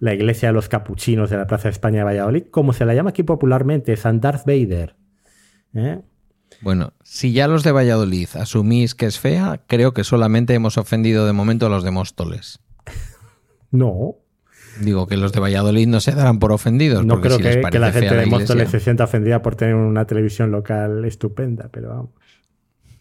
[0.00, 2.94] la iglesia de los capuchinos de la Plaza de España de Valladolid, como se la
[2.94, 4.96] llama aquí popularmente, San Darth Vader.
[5.74, 6.00] ¿Eh?
[6.62, 11.26] bueno, si ya los de Valladolid asumís que es fea, creo que solamente hemos ofendido
[11.26, 12.60] de momento a los de Móstoles.
[13.70, 14.16] No,
[14.80, 17.04] Digo que los de Valladolid no se darán por ofendidos.
[17.04, 20.50] no creo si que, la gente de Móstoles se sienta ofendida por tener una televisión
[20.50, 22.10] local estupenda, pero vamos.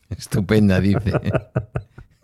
[0.10, 1.14] Estupenda, dice.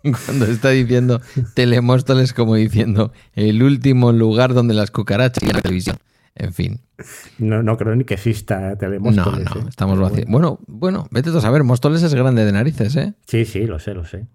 [0.26, 1.22] Cuando está diciendo
[1.54, 5.96] Telemóstoles como diciendo el último lugar donde las cucarachas y la televisión.
[6.34, 6.80] En fin.
[7.38, 9.54] No, no creo ni que exista No, Telemóstoles.
[9.54, 9.64] no, ¿eh?
[9.68, 10.26] estamos vacíos.
[10.28, 13.14] Bueno, bueno, vete tú a saber, Móstoles es grande de narices, ¿eh?
[13.26, 14.26] Sí, sí, lo sé, lo sé.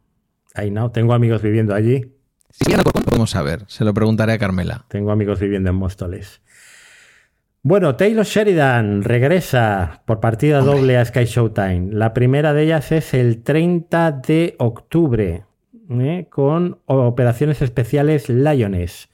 [0.56, 2.19] Ahí no, tengo amigos viviendo allí.
[2.50, 4.86] Si no podemos saber, se lo preguntaré a Carmela.
[4.90, 6.42] Tengo amigos viviendo en Móstoles.
[7.62, 10.76] Bueno, Taylor Sheridan regresa por partida Hombre.
[10.76, 11.90] doble a Sky Showtime.
[11.92, 15.44] La primera de ellas es el 30 de octubre,
[15.90, 16.28] ¿eh?
[16.30, 19.10] con Operaciones Especiales Lioness.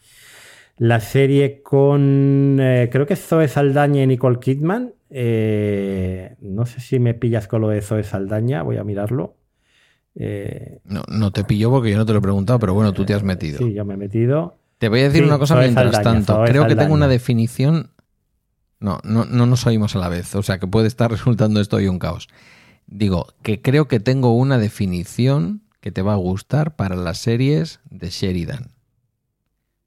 [0.77, 4.93] La serie con, eh, creo que Zoe Saldaña y Nicole Kidman.
[5.09, 9.37] Eh, no sé si me pillas con lo de Zoe Saldaña, voy a mirarlo.
[10.15, 13.05] Eh, No, no te pillo porque yo no te lo he preguntado, pero bueno, tú
[13.05, 13.57] te has metido.
[13.59, 14.57] sí, yo me he metido.
[14.77, 16.43] Te voy a decir Sí, una cosa mientras tanto.
[16.45, 17.91] Creo que tengo una definición.
[18.79, 20.35] No, no, no nos oímos a la vez.
[20.35, 22.27] O sea que puede estar resultando esto hoy un caos.
[22.87, 27.79] Digo que creo que tengo una definición que te va a gustar para las series
[27.89, 28.71] de Sheridan.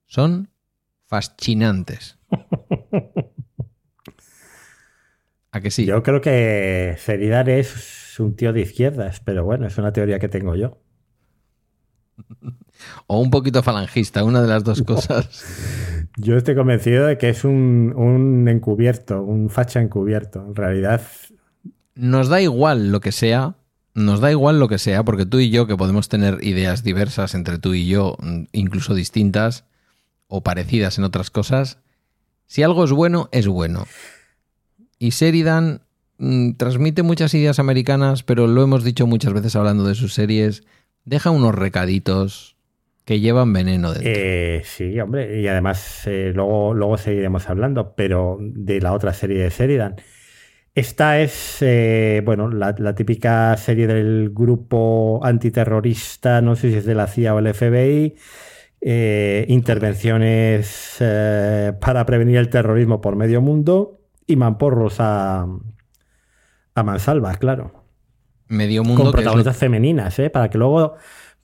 [0.07, 0.49] Son
[1.07, 2.19] fascinantes.
[5.51, 5.87] ¿A que sí?
[5.87, 7.69] Yo creo que Sheridan es
[8.21, 10.79] un tío de izquierdas, pero bueno, es una teoría que tengo yo.
[13.09, 16.07] O un poquito falangista, una de las dos cosas.
[16.17, 20.45] Yo estoy convencido de que es un, un encubierto, un facha encubierto.
[20.47, 21.03] En realidad,
[21.95, 23.57] Nos da igual lo que sea,
[23.95, 27.35] nos da igual lo que sea, porque tú y yo, que podemos tener ideas diversas
[27.35, 29.65] entre tú y yo, mm, incluso distintas
[30.29, 31.79] o parecidas en otras cosas,
[32.47, 33.87] si algo es bueno, es bueno.
[34.99, 35.83] Y Sheridan
[36.19, 40.65] mm, transmite muchas ideas americanas, pero lo hemos dicho muchas veces hablando de sus series,
[41.05, 42.57] deja unos recaditos
[43.05, 44.11] que llevan veneno dentro.
[44.13, 49.43] eh, sí, hombre, y además eh, luego, luego seguiremos hablando, pero de la otra serie
[49.43, 49.97] de Sheridan.
[50.75, 56.85] Esta es, eh, bueno, la, la típica serie del grupo antiterrorista, no sé si es
[56.85, 58.15] de la CIA o el FBI,
[59.49, 60.99] intervenciones
[61.81, 65.47] para prevenir el terrorismo por medio mundo y mamporros a,
[66.81, 67.85] a mansalva, claro.
[68.49, 70.31] Medio mundo Con que es lo- protagonistas femeninas, ¿eh?
[70.31, 70.95] Para que luego,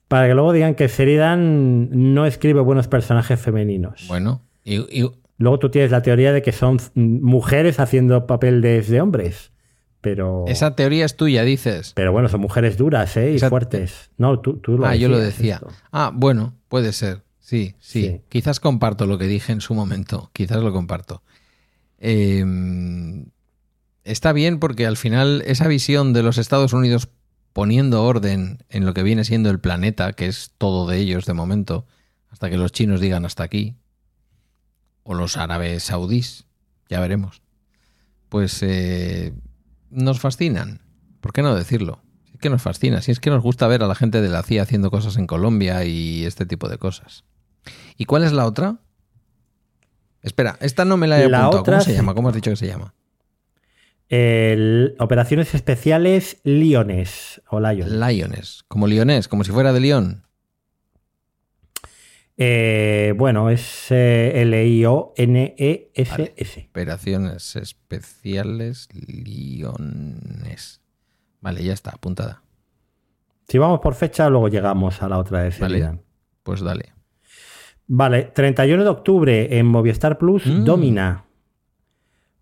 [0.07, 4.05] para que luego digan que Sheridan no escribe buenos personajes femeninos.
[4.07, 8.81] Bueno, y, y- Luego tú tienes la teoría de que son mujeres haciendo papel de,
[8.81, 9.51] de hombres.
[9.99, 11.91] Pero, esa teoría es tuya, dices.
[11.95, 13.31] pero bueno, son mujeres duras ¿eh?
[13.33, 14.11] y Esa- fuertes.
[14.17, 15.55] No, tú, tú lo Ah, yo lo decía.
[15.55, 15.67] esto.
[15.91, 17.23] Ah, bueno, puede ser.
[17.39, 18.21] Sí, sí, Sí.
[18.29, 20.29] Quizás comparto lo que dije en su momento.
[20.31, 21.21] Quizás lo comparto.
[21.99, 22.43] Eh,
[24.05, 27.09] está bien porque al final esa visión de los Estados Unidos
[27.51, 31.33] poniendo orden en lo que viene siendo el planeta, que es todo de ellos de
[31.33, 31.85] momento,
[32.29, 33.75] hasta que los chinos digan hasta aquí,
[35.03, 36.45] o los árabes saudíes,
[36.89, 37.41] ya veremos,
[38.29, 39.33] pues eh,
[39.89, 40.81] nos fascinan.
[41.21, 42.01] ¿Por qué no decirlo?
[42.33, 44.43] Es que nos fascina, si es que nos gusta ver a la gente de la
[44.43, 47.23] CIA haciendo cosas en Colombia y este tipo de cosas.
[47.97, 48.79] ¿Y cuál es la otra?
[50.21, 51.61] Espera, esta no me la he La apuntado.
[51.61, 52.13] otra ¿Cómo se llama?
[52.13, 52.93] ¿Cómo has dicho que se llama?
[54.09, 57.91] El- operaciones especiales Liones o Lions.
[57.91, 60.21] Lioness, como Lionés, como si fuera de León.
[62.37, 66.67] Eh, bueno, es eh, L-I-O-N-E-S-S.
[66.69, 70.81] Operaciones especiales Liones.
[71.41, 72.41] Vale, ya está, apuntada.
[73.47, 75.99] Si vamos por fecha, luego llegamos a la otra de Vale.
[76.43, 76.91] Pues dale.
[77.87, 80.63] Vale, 31 de octubre en Movistar Plus, Mm.
[80.65, 81.23] Domina.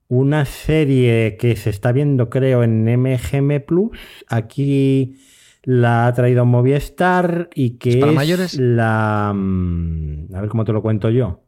[0.07, 3.97] Una serie que se está viendo, creo, en MGM Plus.
[4.27, 5.17] Aquí
[5.63, 8.59] la ha traído Movistar y que ¿Es para es mayores?
[8.59, 9.31] la.
[9.33, 11.41] mm, A ver cómo te lo cuento yo.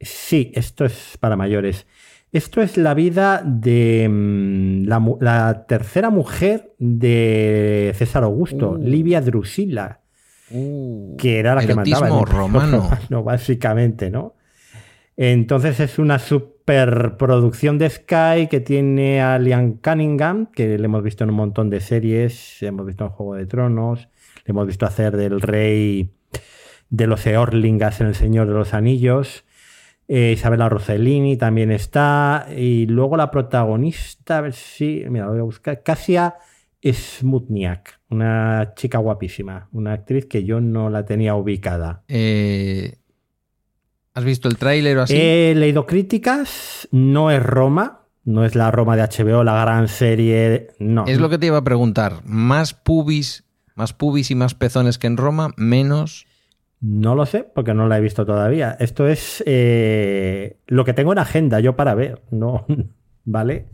[0.00, 1.86] Sí, esto es para mayores.
[2.32, 4.84] Esto es la vida de mm,
[5.20, 8.78] la, tercera mujer de César Augusto, Uh.
[8.78, 10.00] Livia Drusila,
[10.50, 12.08] Uh, que era la que mandaba.
[12.08, 14.34] en el romano, básicamente, ¿no?
[15.16, 21.24] Entonces es una superproducción de Sky que tiene a Liam Cunningham, que le hemos visto
[21.24, 24.08] en un montón de series, hemos visto en Juego de Tronos,
[24.44, 26.10] le hemos visto hacer del rey
[26.90, 29.44] de los Eorlingas en El Señor de los Anillos.
[30.06, 32.46] Eh, Isabella Rossellini también está.
[32.54, 35.04] Y luego la protagonista, a ver si.
[35.08, 35.82] Mira, lo voy a buscar.
[35.82, 36.36] Kasia
[36.84, 39.68] Smutniak, una chica guapísima.
[39.72, 42.02] Una actriz que yo no la tenía ubicada.
[42.08, 42.98] eh,
[44.14, 45.16] ¿Has visto el tráiler o así?
[45.16, 46.88] He leído críticas.
[46.92, 48.02] No es Roma.
[48.24, 50.68] No es la Roma de HBO, la gran serie.
[50.78, 51.04] No.
[51.06, 52.20] Es lo que te iba a preguntar.
[52.24, 55.52] ¿Más pubis, más pubis y más pezones que en Roma?
[55.56, 56.26] ¿Menos?
[56.80, 58.76] No lo sé, porque no la he visto todavía.
[58.78, 62.66] Esto es eh, lo que tengo en agenda yo para ver, ¿no?
[63.24, 63.66] ¿Vale?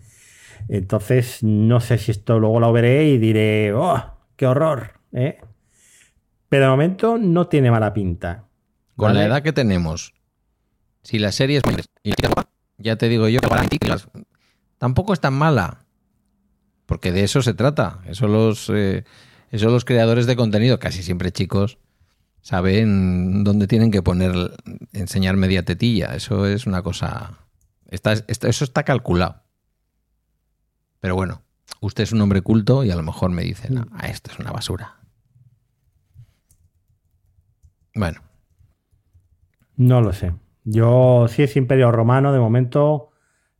[0.68, 4.03] Entonces, no sé si esto luego lo veré y diré, ¡oh,
[4.37, 4.92] qué horror!
[5.12, 5.38] ¿eh?
[6.48, 8.46] Pero de momento no tiene mala pinta.
[8.96, 10.14] Con la edad que tenemos,
[11.02, 11.62] si la serie es...
[12.02, 12.12] y
[12.78, 13.66] Ya te digo yo que para
[14.78, 15.84] tampoco es tan mala.
[16.86, 18.00] Porque de eso se trata.
[18.06, 19.04] Eso los, eh,
[19.50, 21.78] eso los creadores de contenido, casi siempre chicos,
[22.42, 24.32] saben dónde tienen que poner,
[24.92, 26.14] enseñar media tetilla.
[26.14, 27.38] Eso es una cosa...
[27.88, 29.42] Está, está- eso está calculado.
[31.00, 31.42] Pero bueno,
[31.80, 34.52] usted es un hombre culto y a lo mejor me dice, no, esto es una
[34.52, 34.96] basura.
[37.94, 38.20] Bueno,
[39.76, 40.34] No lo sé.
[40.64, 43.10] Yo, si es Imperio Romano, de momento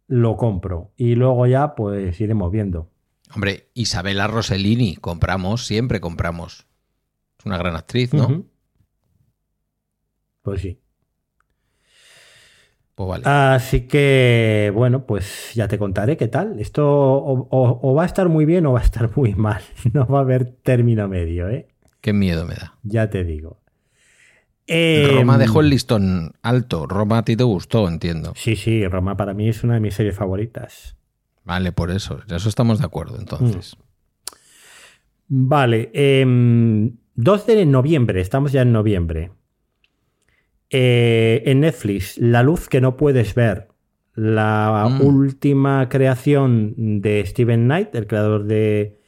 [0.07, 0.93] lo compro.
[0.97, 2.91] Y luego ya, pues iremos viendo.
[3.35, 6.67] Hombre, Isabela Rossellini, compramos, siempre compramos.
[7.39, 8.45] Es una gran actriz, ¿no?
[10.43, 10.81] Pues sí.
[12.95, 13.25] Pues vale.
[13.27, 16.59] Así que, bueno, pues ya te contaré qué tal.
[16.61, 19.63] Esto o, o- o va a estar muy bien o va a estar muy mal.
[19.93, 21.69] No va a haber término medio, ¿eh?
[22.01, 22.79] Qué miedo me da.
[22.83, 23.60] Ya te digo.
[24.73, 26.87] Eh, Roma dejó el listón alto.
[26.87, 28.33] Roma a ti te gustó, entiendo.
[28.37, 30.97] Sí, sí, Roma para mí es una de mis series favoritas.
[31.45, 32.21] Vale, por eso.
[32.29, 33.77] De eso estamos de acuerdo, entonces.
[35.29, 39.31] Vale, em, 2 de noviembre, estamos ya en noviembre.
[40.71, 43.69] Eh, en Netflix, La luz que no puedes ver,
[44.15, 45.01] la Mm.
[45.05, 48.99] última creación de Steven Knight, el creador de,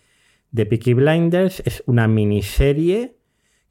[0.50, 3.16] de Peaky Blinders, es una miniserie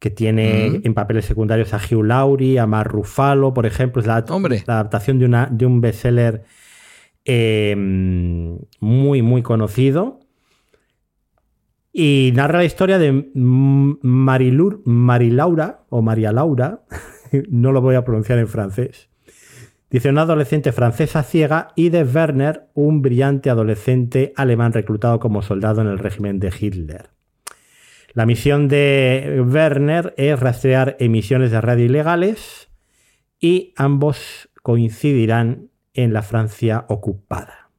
[0.02, 4.16] que tiene en papeles secundarios a Hugh Laurie, a Mark Ruffalo, por ejemplo, es la,
[4.16, 6.42] adaptación de, una, de un bestseller
[7.24, 7.76] eh,
[8.80, 10.22] muy, muy conocido.
[11.94, 16.82] Y narra la historia de Marilur, Marilaura o María Laura,
[17.52, 19.08] no lo voy a pronunciar en francés.
[19.92, 25.82] Dice una adolescente francesa ciega y de Werner, un brillante adolescente alemán reclutado como soldado
[25.82, 27.21] en el régimen de Hitler.
[28.14, 32.70] La misión de Werner es rastrear emisiones de radio ilegales
[33.40, 37.70] y ambos coincidirán en la Francia ocupada.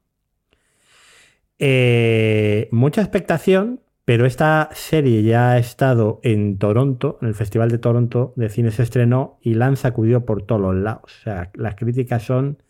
[1.58, 7.78] Eh, mucha expectación, pero esta serie ya ha estado en Toronto, en el Festival de
[7.78, 11.04] Toronto de cine se estrenó y la han sacudido por todos los lados.
[11.04, 12.62] O sea, las críticas son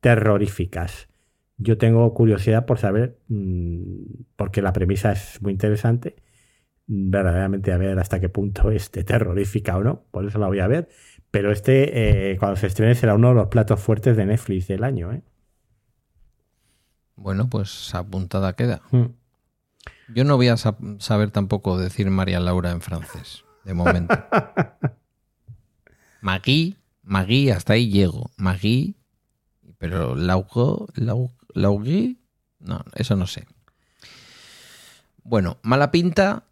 [0.00, 1.08] terroríficas.
[1.58, 4.04] Yo tengo curiosidad por saber, mmm,
[4.36, 6.16] porque la premisa es muy interesante,
[6.86, 10.04] verdaderamente a ver hasta qué punto es terrorífica o no.
[10.10, 10.88] Por eso la voy a ver.
[11.30, 14.84] Pero este, eh, cuando se estrene, será uno de los platos fuertes de Netflix del
[14.84, 15.12] año.
[15.12, 15.22] ¿eh?
[17.16, 18.82] Bueno, pues apuntada queda.
[18.90, 19.06] Mm.
[20.14, 24.14] Yo no voy a sa- saber tampoco decir María Laura en francés, de momento.
[26.20, 28.30] Magui, Magui, hasta ahí llego.
[28.36, 28.96] Magui,
[29.78, 32.20] pero Laugo, Lau- Laugui,
[32.60, 33.46] no, eso no sé.
[35.24, 36.44] Bueno, mala pinta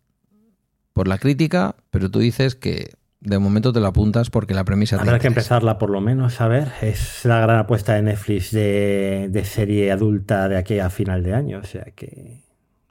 [1.00, 4.96] por la crítica, pero tú dices que de momento te la apuntas porque la premisa
[4.98, 6.72] te Habrá que empezarla por lo menos, a ver.
[6.82, 11.32] Es la gran apuesta de Netflix de, de serie adulta de aquí a final de
[11.32, 11.58] año.
[11.60, 12.42] O sea que.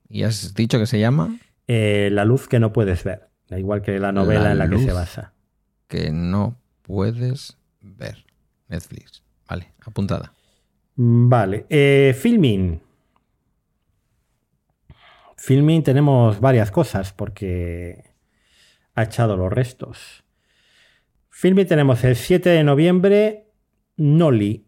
[0.09, 1.37] ¿Y has dicho que se llama?
[1.67, 3.27] eh, la luz que no puedes ver.
[3.47, 5.33] Da igual que la novela La en la que se basa.
[5.87, 8.25] Que no puedes ver.
[8.69, 9.21] Netflix.
[9.47, 10.33] Vale, apuntada.
[10.95, 11.67] Vale.
[11.69, 12.81] eh, filming.
[15.39, 18.03] Filming tenemos varias cosas porque
[18.93, 20.25] ha echado los restos.
[21.29, 23.45] Filming tenemos el 7 de noviembre
[23.95, 24.67] Nolly,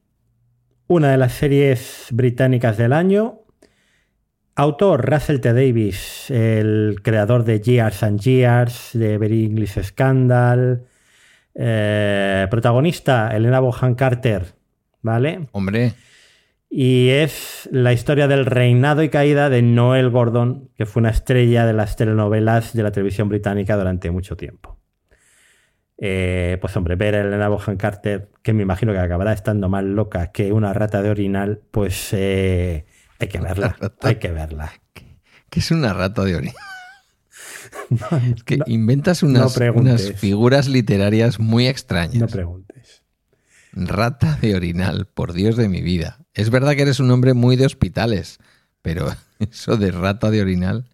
[0.87, 3.41] una de las series británicas del año.
[4.55, 5.53] Autor Russell T.
[5.53, 10.85] Davis, el creador de Years and Years, de Very English Scandal.
[11.53, 14.55] Eh, protagonista Elena Bohan Carter,
[15.01, 15.49] ¿vale?
[15.51, 15.93] Hombre,
[16.73, 21.65] Y es la historia del reinado y caída de Noel Gordon, que fue una estrella
[21.65, 24.79] de las telenovelas de la televisión británica durante mucho tiempo.
[25.97, 29.83] Eh, pues hombre, ver a Elena Bohan Carter, que me imagino que acabará estando más
[29.83, 32.85] loca que una rata de orinal, pues eh,
[33.19, 33.75] hay que verla.
[34.01, 34.71] Hay que verla.
[35.49, 36.55] ¿Qué es una rata de orinal?
[38.45, 42.15] que inventas unas, unas, figuras literarias muy extrañas.
[42.15, 43.03] No preguntes.
[43.73, 46.20] Rata de orinal, por Dios de mi vida.
[46.33, 48.39] Es verdad que eres un hombre muy de hospitales,
[48.81, 49.07] pero
[49.39, 50.85] eso de rata de orinal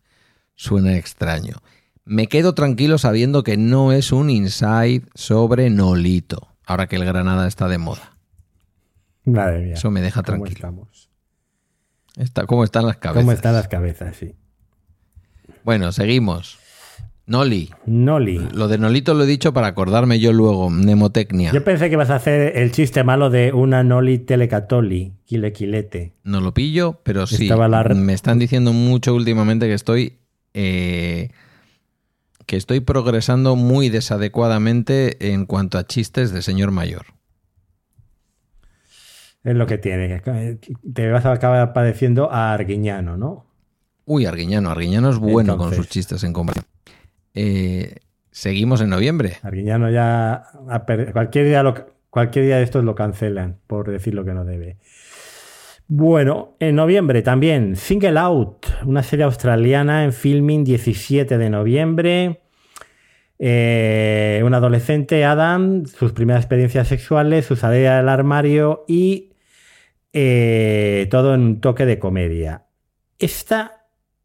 [0.56, 1.58] suena extraño.
[2.06, 7.48] Me quedo tranquilo sabiendo que no es un inside sobre Nolito, ahora que el Granada
[7.48, 8.18] está de moda.
[9.26, 9.74] Madre mía.
[9.74, 10.88] Eso me deja tranquilo.
[12.16, 13.22] Está, ¿Cómo están las cabezas?
[13.22, 14.16] ¿Cómo están las cabezas?
[14.16, 14.36] Sí.
[15.64, 16.58] Bueno, seguimos.
[17.28, 17.70] Noli.
[17.86, 18.40] Noli.
[18.54, 21.52] Lo de Nolito lo he dicho para acordarme yo luego, mnemotecnia.
[21.52, 26.14] Yo pensé que ibas a hacer el chiste malo de una Noli telecatoli, quilequilete.
[26.24, 27.50] No lo pillo, pero sí.
[27.96, 30.20] Me están diciendo mucho últimamente que estoy.
[30.54, 31.30] Eh,
[32.46, 37.08] que estoy progresando muy desadecuadamente en cuanto a chistes de señor mayor.
[39.44, 40.22] Es lo que tiene.
[40.94, 43.46] Te vas a acabar padeciendo a Arguiñano, ¿no?
[44.06, 44.70] Uy, Arguiñano.
[44.70, 46.77] Arguiñano es bueno con sus chistes en comparación.
[47.40, 47.98] Eh,
[48.32, 49.34] seguimos en noviembre.
[49.44, 50.44] Arguiñano ya.
[50.86, 51.46] Cualquier
[52.46, 54.78] día, de estos lo cancelan, por decir lo que no debe.
[55.88, 62.42] Bueno, en noviembre también, Single Out, una serie australiana en filming 17 de noviembre.
[63.38, 69.34] Eh, un adolescente, Adam, sus primeras experiencias sexuales, su salida del armario y
[70.12, 72.66] eh, todo en un toque de comedia.
[73.20, 73.77] Esta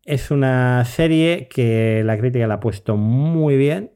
[0.05, 3.93] es una serie que la crítica la ha puesto muy bien,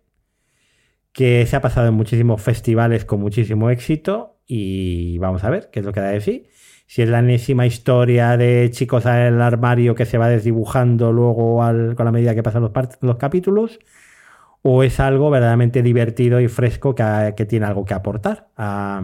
[1.13, 5.81] que se ha pasado en muchísimos festivales con muchísimo éxito y vamos a ver qué
[5.81, 6.49] es lo que da de sí.
[6.87, 11.57] Si es la enésima historia de chicos el armario que se va desdibujando luego
[11.97, 13.81] con la medida que pasan los, los, capítulos,
[14.63, 19.03] o es algo verdaderamente divertido y fresco que, que tiene algo que aportar a,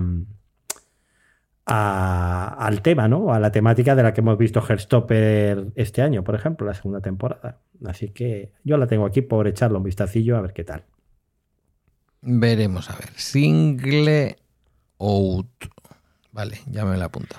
[1.65, 3.33] al tema, ¿no?
[3.33, 7.01] A la temática de la que hemos visto Herstopper este año, por ejemplo, la segunda
[7.01, 7.61] temporada.
[7.87, 10.85] Así que yo la tengo aquí por echarle un vistacillo a ver qué tal.
[12.21, 13.11] Veremos, a ver.
[13.17, 14.37] Single
[14.99, 15.65] out.
[16.33, 17.37] Vale, ya me la apunto.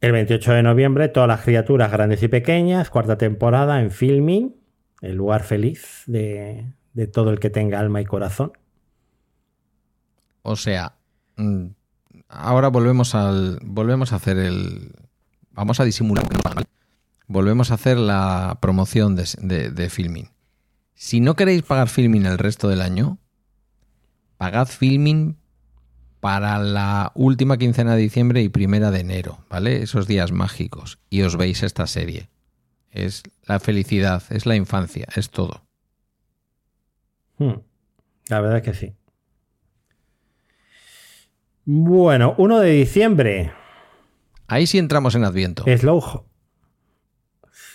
[0.00, 4.54] El 28 de noviembre, todas las criaturas grandes y pequeñas, cuarta temporada en filming,
[5.00, 8.52] el lugar feliz de, de todo el que tenga alma y corazón.
[10.42, 10.96] O sea,
[11.36, 11.66] mm,
[12.28, 13.58] ahora volvemos al.
[13.62, 14.92] Volvemos a hacer el.
[15.52, 16.26] Vamos a disimular.
[17.28, 20.30] Volvemos a hacer la promoción de, de, filming.
[20.94, 23.18] Si no queréis pagar filming el resto del año,
[24.36, 25.36] pagad filming
[26.20, 29.82] para la última quincena de diciembre y primera de enero, ¿vale?
[29.82, 30.98] Esos días mágicos.
[31.10, 32.28] Y os veis esta serie.
[32.90, 35.62] Es la felicidad, es la infancia, es todo.
[37.38, 37.60] Hmm.
[38.28, 38.94] La verdad es que sí.
[41.68, 43.52] Bueno, 1 de diciembre.
[44.46, 45.64] Ahí sí entramos en Adviento.
[45.76, 46.24] Slow,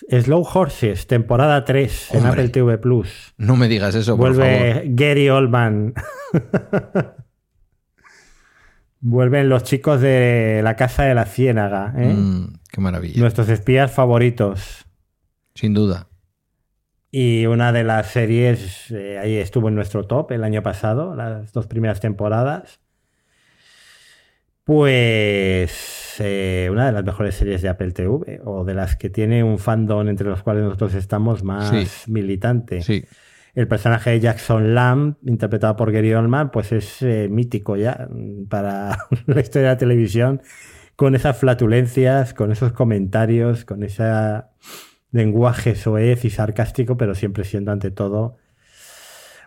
[0.09, 3.33] Slow Horses, temporada 3 en Apple TV Plus.
[3.37, 4.95] No me digas eso, Vuelve por favor.
[4.95, 5.93] Gary Oldman.
[9.01, 11.93] Vuelven los chicos de la Casa de la Ciénaga.
[11.97, 12.13] ¿eh?
[12.13, 13.19] Mm, qué maravilla.
[13.19, 14.85] Nuestros espías favoritos.
[15.53, 16.07] Sin duda.
[17.11, 21.51] Y una de las series, eh, ahí estuvo en nuestro top el año pasado, las
[21.51, 22.80] dos primeras temporadas.
[24.63, 29.43] Pues eh, una de las mejores series de Apple TV o de las que tiene
[29.43, 32.81] un fandom entre los cuales nosotros estamos más militante.
[32.81, 33.03] Sí.
[33.53, 38.07] El personaje de Jackson Lamb, interpretado por Gary Oldman, pues es eh, mítico ya
[38.49, 40.41] para la historia de la televisión,
[40.95, 44.03] con esas flatulencias, con esos comentarios, con ese
[45.11, 48.37] lenguaje soez y sarcástico, pero siempre siendo ante todo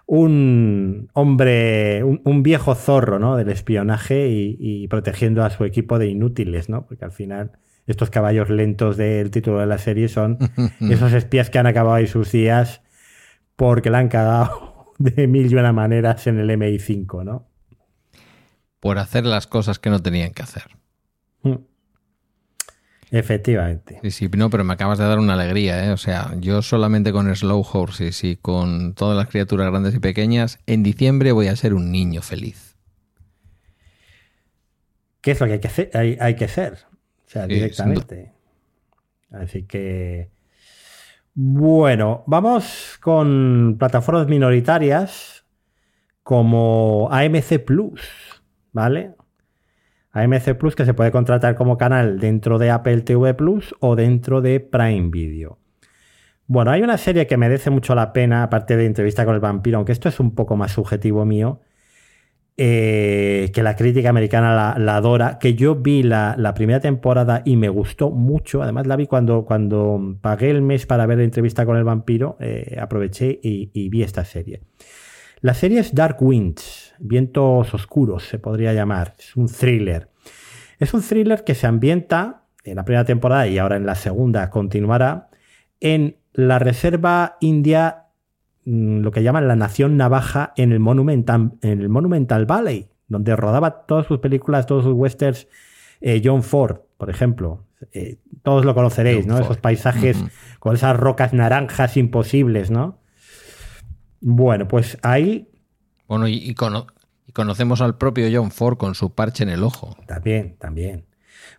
[0.06, 3.36] un hombre, un, viejo zorro ¿no?
[3.36, 6.86] del espionaje y, protegiendo a su equipo de inútiles, ¿no?
[6.86, 7.52] porque al final
[7.86, 10.38] estos caballos lentos del título de la serie son
[10.80, 12.82] esos espías que han acabado ahí sus días
[13.56, 17.48] porque la han cagado de mil y una maneras en el MI5, ¿no?
[18.80, 20.64] Por hacer las cosas que no tenían que hacer.
[21.42, 21.54] Mm.
[23.14, 24.00] Efectivamente.
[24.02, 25.92] Sí, sí, no, pero me acabas de dar una alegría, ¿eh?
[25.92, 30.58] O sea, yo solamente con Slow Horses y con todas las criaturas grandes y pequeñas,
[30.66, 32.76] en diciembre voy a ser un niño feliz.
[35.20, 35.90] ¿Qué es lo que hay que hacer?
[35.94, 36.72] Hay, que ser.
[37.24, 38.32] O sea, directamente.
[39.30, 40.30] Así que.
[41.34, 45.44] Bueno, vamos con plataformas minoritarias
[46.24, 48.00] como AMC Plus,
[48.72, 49.13] ¿vale?
[50.14, 54.40] AMC Plus que se puede contratar como canal dentro de Apple TV Plus o dentro
[54.40, 55.58] de Prime Video.
[56.46, 59.78] Bueno, hay una serie que merece mucho la pena, aparte de entrevista con el vampiro,
[59.78, 61.60] aunque esto es un poco más subjetivo mío,
[62.56, 67.68] eh, que la crítica americana la, adora, que yo vi la, primera temporada y me
[67.68, 71.76] gustó mucho, además la vi cuando, cuando pagué el mes para ver la entrevista con
[71.76, 74.60] el vampiro, eh, aproveché y, vi esta serie.
[75.40, 80.08] La serie es Dark Winds, Vientos Oscuros se podría llamar, es un thriller.
[80.78, 84.48] Es un thriller que se ambienta en la primera temporada y ahora en la segunda
[84.48, 85.28] continuará
[85.80, 88.06] en la Reserva India,
[88.64, 93.36] mm, lo que llaman la Nación Navaja, en el Monumental, en el Monumental Valley, donde
[93.36, 95.46] rodaba todas sus películas, todos sus westerns,
[96.00, 97.66] eh, John Ford, por ejemplo.
[97.92, 99.38] Eh, todos lo conoceréis, ¿no?
[99.38, 100.24] Esos paisajes
[100.58, 102.98] con esas rocas naranjas imposibles, ¿no?
[104.22, 105.50] Bueno, pues ahí.
[106.08, 106.54] Bueno, y,
[107.34, 109.94] conocemos al propio John Ford con su parche en el ojo.
[110.06, 111.04] También, también.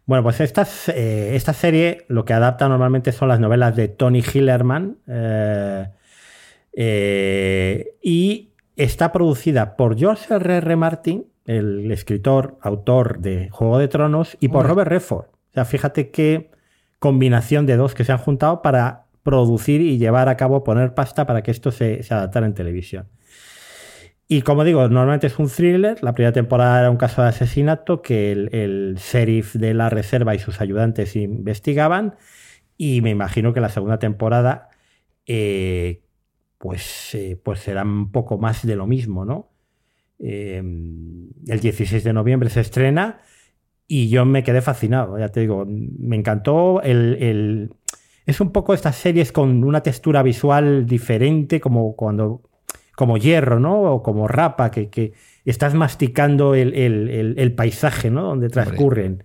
[0.05, 4.97] Bueno, pues eh, esta serie lo que adapta normalmente son las novelas de Tony Hillerman
[5.07, 5.87] eh,
[6.73, 10.57] eh, y está producida por George R.
[10.57, 10.75] R.
[10.75, 15.25] Martin, el escritor, autor de Juego de Tronos, y por Robert Redford.
[15.25, 16.51] O sea, fíjate qué
[16.99, 21.25] combinación de dos que se han juntado para producir y llevar a cabo, poner pasta
[21.25, 23.07] para que esto se, se adaptara en televisión.
[24.27, 26.03] Y como digo, normalmente es un thriller.
[26.03, 30.39] La primera temporada era un caso de asesinato que el, sheriff de la reserva y
[30.39, 32.15] sus ayudantes investigaban.
[32.77, 34.69] Y me imagino que la segunda temporada,
[35.27, 36.03] eh,
[36.57, 39.51] pues, eh, pues será un poco más de lo mismo, ¿no?
[40.19, 43.19] Em, el 16 de noviembre se estrena
[43.87, 47.75] y yo me quedé fascinado, ya te digo, me encantó el,
[48.25, 52.41] es un poco estas series con una textura visual diferente, como cuando
[52.95, 53.81] como hierro, ¿no?
[53.81, 55.13] O como rapa, que,
[55.45, 58.23] estás masticando el, paisaje, ¿no?
[58.23, 59.23] Donde transcurren.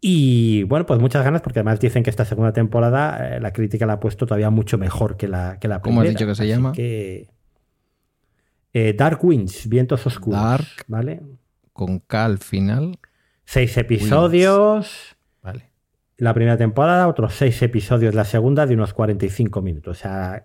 [0.00, 3.84] Y bueno, pues muchas ganas, porque además dicen que esta segunda temporada eh, la crítica
[3.84, 6.02] la ha puesto todavía mucho mejor que la, que la primera.
[6.02, 6.72] ¿Cómo has dicho que se llama?
[6.72, 7.28] Que,
[8.72, 10.40] eh, Dark Winds, Vientos Oscuros.
[10.40, 11.20] Dark, ¿vale?
[11.72, 12.98] Con K al final.
[13.44, 15.16] Seis episodios.
[16.18, 19.98] La primera temporada, otros seis episodios la segunda de unos 45 minutos.
[19.98, 20.44] O sea,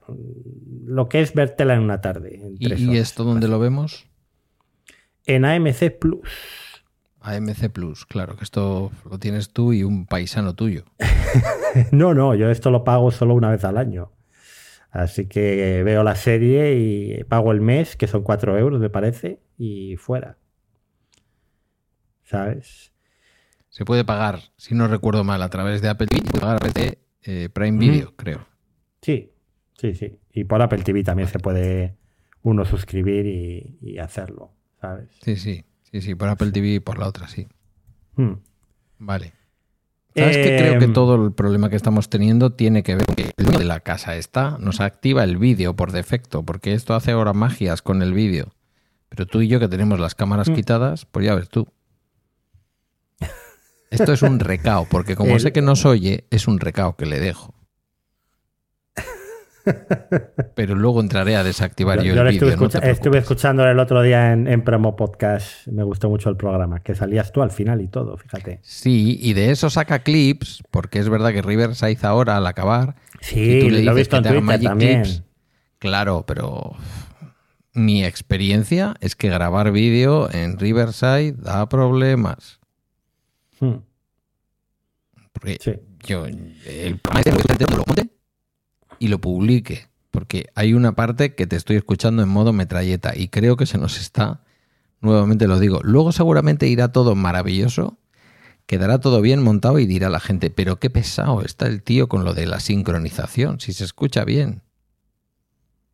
[0.85, 2.41] lo que es vértela en una tarde.
[2.59, 4.07] ¿Y, esto dónde lo vemos?
[5.25, 6.29] En AMC Plus.
[7.21, 10.85] AMC Plus, claro, que esto lo tienes tú y un paisano tuyo.
[11.91, 14.11] no, no, yo esto lo pago solo una vez al año.
[14.91, 19.39] Así que veo la serie y pago el mes, que son 4 euros, me parece,
[19.57, 20.37] y fuera.
[22.21, 22.92] ¿Sabes?
[23.73, 26.73] Se puede pagar, si no recuerdo mal, a través de Apple TV, pagar a través
[26.75, 28.45] de eh, Prime Video, creo.
[29.01, 29.31] Sí,
[29.73, 30.19] sí, sí.
[30.31, 31.95] Y por Apple TV también se puede
[32.43, 35.09] uno suscribir y, hacerlo, ¿sabes?
[35.23, 37.47] Sí, sí, sí, sí, por Apple TV y por la otra, sí.
[38.15, 38.33] Hmm.
[38.99, 39.33] Vale.
[40.15, 43.15] ¿Sabes que Creo que em, todo el problema que estamos teniendo tiene que ver con
[43.15, 46.93] que el dueño de la casa está, nos activa el vídeo por defecto, porque esto
[46.93, 48.53] hace ahora magias con el vídeo.
[49.09, 50.53] Pero tú y yo que tenemos las cámaras hmm.
[50.53, 51.67] quitadas, pues ya ves tú.
[53.93, 57.19] Esto es un recao, porque como sé que nos oye, es un recao que le
[57.19, 57.53] dejo.
[60.55, 62.49] Pero luego entraré a desactivar yo, el vídeo.
[62.49, 65.67] Estuve, estuve escuchando el otro día en, Promo Podcast.
[65.67, 68.59] Me gustó mucho el programa, que salías tú al final y todo, fíjate.
[68.61, 72.95] Sí, y de eso saca clips, porque es verdad que Riverside ahora al acabar.
[73.21, 75.03] Sí, lo he visto en Twitter también.
[75.79, 76.75] claro, pero
[77.73, 82.59] mi experiencia es que grabar vídeo en Riverside da problemas.
[83.63, 83.81] Hmm.
[85.31, 85.57] Porque
[86.05, 88.09] yo, el lo ponte
[88.99, 89.87] y lo publique.
[90.11, 93.77] Porque hay una parte que te estoy escuchando en modo metralleta y creo que se
[93.77, 94.43] nos está,
[94.99, 95.79] nuevamente lo digo.
[95.81, 97.97] Luego seguramente irá todo maravilloso,
[98.65, 102.25] quedará todo bien montado y dirá la gente, pero qué pesado está el tío con
[102.25, 104.61] lo de la sincronización, si se escucha bien.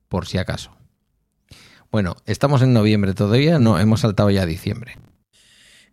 [0.10, 0.72] Por si acaso.
[1.92, 4.98] Bueno, estamos en noviembre todavía, no, hemos saltado ya a diciembre.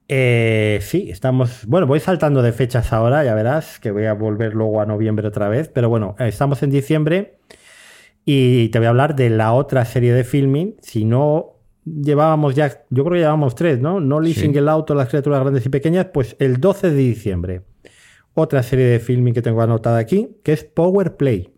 [0.08, 1.66] Eh, sí, estamos.
[1.66, 5.26] Bueno, voy saltando de fechas ahora, ya verás, que voy a volver luego a noviembre
[5.26, 5.68] otra vez.
[5.68, 7.38] Pero bueno, estamos en diciembre
[8.24, 10.76] y te voy a hablar de la otra serie de filming.
[10.80, 14.00] Si no llevábamos ya, yo creo que llevábamos tres, ¿no?
[14.00, 17.62] No Leasing el Auto, las criaturas grandes y pequeñas, pues el 12 de diciembre.
[18.34, 21.54] Otra serie de filming que tengo anotada aquí, que es Power Play.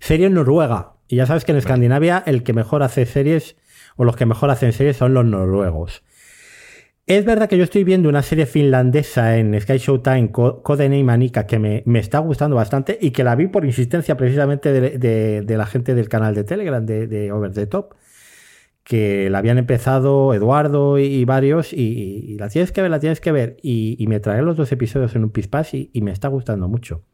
[0.00, 0.92] Serie noruega.
[1.08, 3.56] Y ya sabes que en Escandinavia el que mejor hace series,
[3.96, 6.02] o los que mejor hacen series son los noruegos.
[7.06, 11.60] Es verdad que yo estoy viendo una serie finlandesa en Sky Showtime, Codename Manica, que
[11.60, 16.08] me, está gustando bastante y que la vi por insistencia precisamente de, la gente del
[16.08, 17.94] canal de Telegram, de, Over the Top,
[18.82, 23.30] que la habían empezado Eduardo y, varios, y, la tienes que ver, la tienes que
[23.30, 23.56] ver.
[23.62, 27.04] Y, me trae los dos episodios en un pispas y, y me está gustando mucho.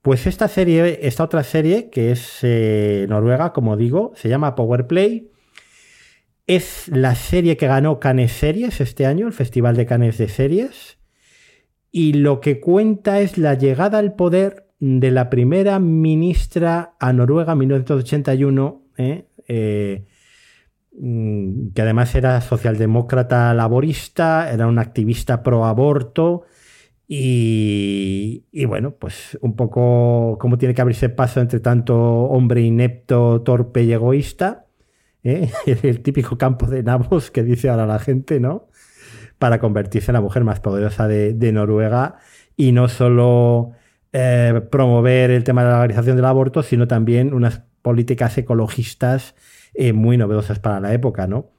[0.00, 4.86] Pues esta serie, esta otra serie, que es eh, noruega, como digo, se llama Power
[4.86, 5.32] Play.
[6.48, 10.96] Es la serie que ganó Cannes Series este año, el Festival de Cannes de Series.
[11.92, 17.52] Y lo que cuenta es la llegada al poder de la primera ministra a Noruega
[17.52, 19.26] en 1981, ¿eh?
[19.46, 20.06] Eh,
[20.98, 26.44] mm, que además era socialdemócrata laborista, era un activista pro aborto.
[27.06, 33.82] Y, bueno, pues un poco cómo tiene que abrirse paso entre tanto hombre inepto, torpe
[33.84, 34.67] y egoísta.
[35.24, 35.50] ¿Eh?
[35.82, 38.68] El típico campo de nabos que dice ahora la gente, ¿no?
[39.38, 42.16] Para convertirse en la mujer más poderosa de, Noruega
[42.56, 43.72] y no solo
[44.12, 49.34] eh, promover el tema de la legalización del aborto, sino también unas políticas ecologistas
[49.74, 51.52] eh, muy novedosas para la época, ¿no?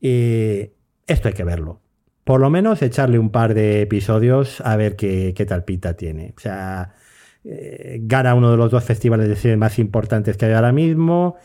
[0.00, 1.80] esto hay que verlo
[2.24, 6.34] por lo menos echarle un par de episodios a ver qué, tal pita tiene.
[6.36, 6.94] O sea,
[7.42, 11.36] gana uno de los dos festivales de cine más importantes que hay ahora mismo.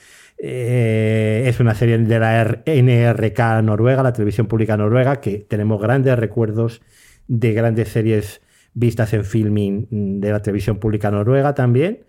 [0.41, 6.17] Eh, es una serie de la NRK noruega, la televisión pública noruega, que tenemos grandes
[6.17, 6.81] recuerdos
[7.27, 8.41] de grandes series
[8.73, 12.05] vistas en filming de la televisión pública noruega también.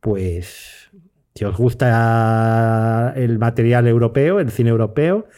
[0.00, 0.90] Pues
[1.34, 5.28] si os gusta el material europeo, el cine europeo,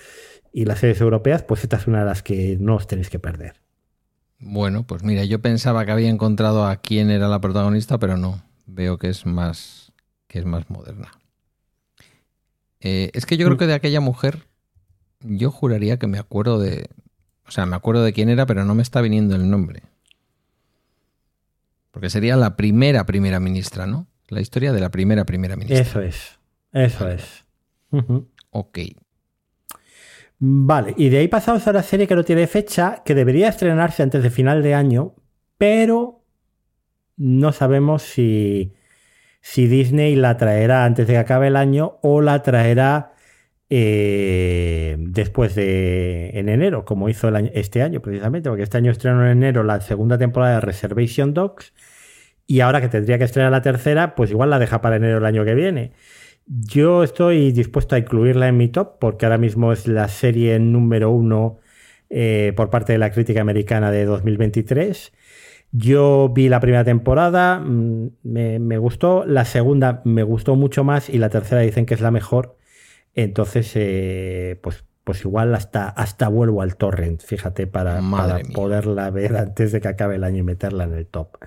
[0.52, 3.18] y las series europeas, pues esta es una de las que no os tenéis que
[3.18, 3.54] perder.
[4.38, 8.42] Bueno, pues mira, yo pensaba que había encontrado a quién era la protagonista, pero no.
[8.66, 9.92] Veo que es más,
[10.26, 11.12] que es más moderna.
[12.82, 13.58] Eh, es que yo creo mm.
[13.58, 14.46] que de aquella mujer,
[15.20, 16.88] yo juraría que me acuerdo de.
[17.46, 19.82] O sea, me acuerdo de quién era, pero no me está viniendo el nombre.
[21.92, 24.06] Porque sería la primera primera ministra, ¿no?
[24.28, 25.80] La historia de la primera primera ministra.
[25.80, 26.38] Eso es.
[26.72, 27.44] Eso es.
[28.50, 28.78] Ok.
[30.44, 34.02] Vale, y de ahí pasamos a la serie que no tiene fecha, que debería estrenarse
[34.02, 35.14] antes de final de año,
[35.56, 36.24] pero
[37.16, 38.72] no sabemos si,
[39.42, 43.12] si Disney la traerá antes de que acabe el año o la traerá
[43.68, 49.32] eh, después de en enero, como hizo este año precisamente, porque este año estrenó en
[49.32, 51.72] enero la segunda temporada de Reservation Dogs
[52.46, 55.24] y ahora que tendría que estrenar la tercera, pues igual la deja para enero el
[55.24, 55.92] año que viene.
[56.46, 61.10] Yo estoy dispuesto a incluirla en mi top porque ahora mismo es la serie número
[61.10, 61.58] uno
[62.10, 65.12] eh, por parte de la crítica americana de 2023.
[65.72, 71.16] Yo vi la primera temporada, mm, me, gustó, la segunda me gustó mucho más y
[71.16, 72.58] la tercera dicen que es la mejor.
[73.14, 79.36] Entonces, eh, pues, pues igual hasta, hasta vuelvo al torrent, fíjate, para, para poderla ver
[79.36, 81.38] antes de que acabe el año y meterla en el top.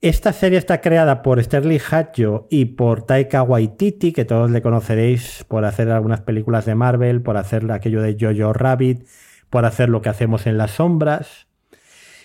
[0.00, 5.44] Esta serie está creada por Sterling Hatcho y por Taika Waititi, que todos le conoceréis
[5.46, 9.06] por hacer algunas películas de Marvel, por hacer aquello de Jojo Rabbit,
[9.48, 11.46] por hacer lo que hacemos en las sombras.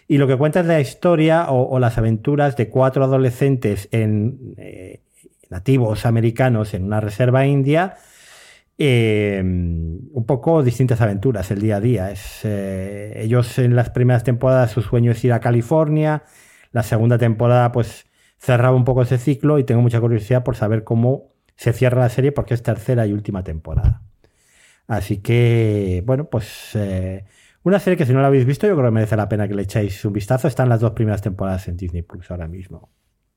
[0.08, 5.02] Y lo que cuenta es la historia o, las aventuras de cuatro adolescentes en, eh,
[5.50, 7.96] nativos americanos en una reserva india.
[8.78, 12.12] Eh, un poco distintas aventuras el día a día.
[12.12, 16.24] Es, eh, ellos en las primeras temporadas su sueño es ir a California
[16.72, 18.06] la segunda temporada pues
[18.38, 22.10] cerraba un poco ese ciclo y tengo mucha curiosidad por saber cómo se cierra la
[22.10, 24.04] serie porque es tercera y última temporada.
[24.88, 26.78] Así que, bueno, pues
[27.68, 29.54] una serie que si no la habéis visto yo creo que merece la pena que
[29.54, 30.48] le echéis un vistazo.
[30.48, 32.90] Están las dos primeras temporadas en Disney Plus ahora mismo.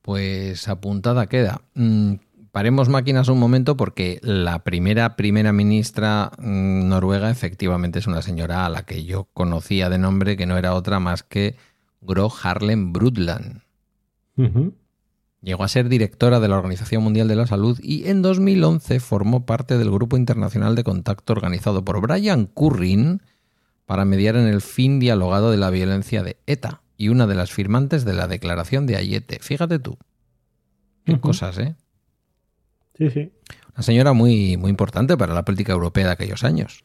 [0.02, 1.62] Pues apuntada queda.
[1.74, 2.14] Mm,
[2.52, 8.66] paremos máquinas un momento porque la primera primera ministra mm, noruega efectivamente es una señora
[8.66, 11.56] a la que yo conocía de nombre que no era otra más que
[12.00, 13.62] Gro Harlem Brundtland.
[15.42, 19.44] Llegó a ser directora de la Organización Mundial de la Salud y en 2011 formó
[19.44, 23.20] parte del Grupo Internacional de Contacto organizado por Brian Currin
[23.90, 27.50] para mediar en el fin dialogado de la violencia de ETA y una de las
[27.50, 29.40] firmantes de la Declaración de Ayete.
[29.40, 29.98] Fíjate tú.
[31.04, 31.74] Qué cosas, ¿eh?
[32.96, 33.32] Sí, sí.
[33.74, 36.84] Una señora muy, muy importante para la política europea de aquellos años.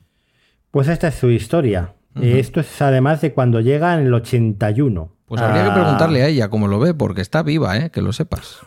[0.71, 1.93] Pues esta es su historia.
[2.19, 5.15] Esto es además de cuando llega en el 81.
[5.27, 5.73] Pues habría que ah.
[5.75, 7.91] preguntarle a ella cómo lo ve, porque está viva, ¿eh?
[7.91, 8.61] que lo sepas.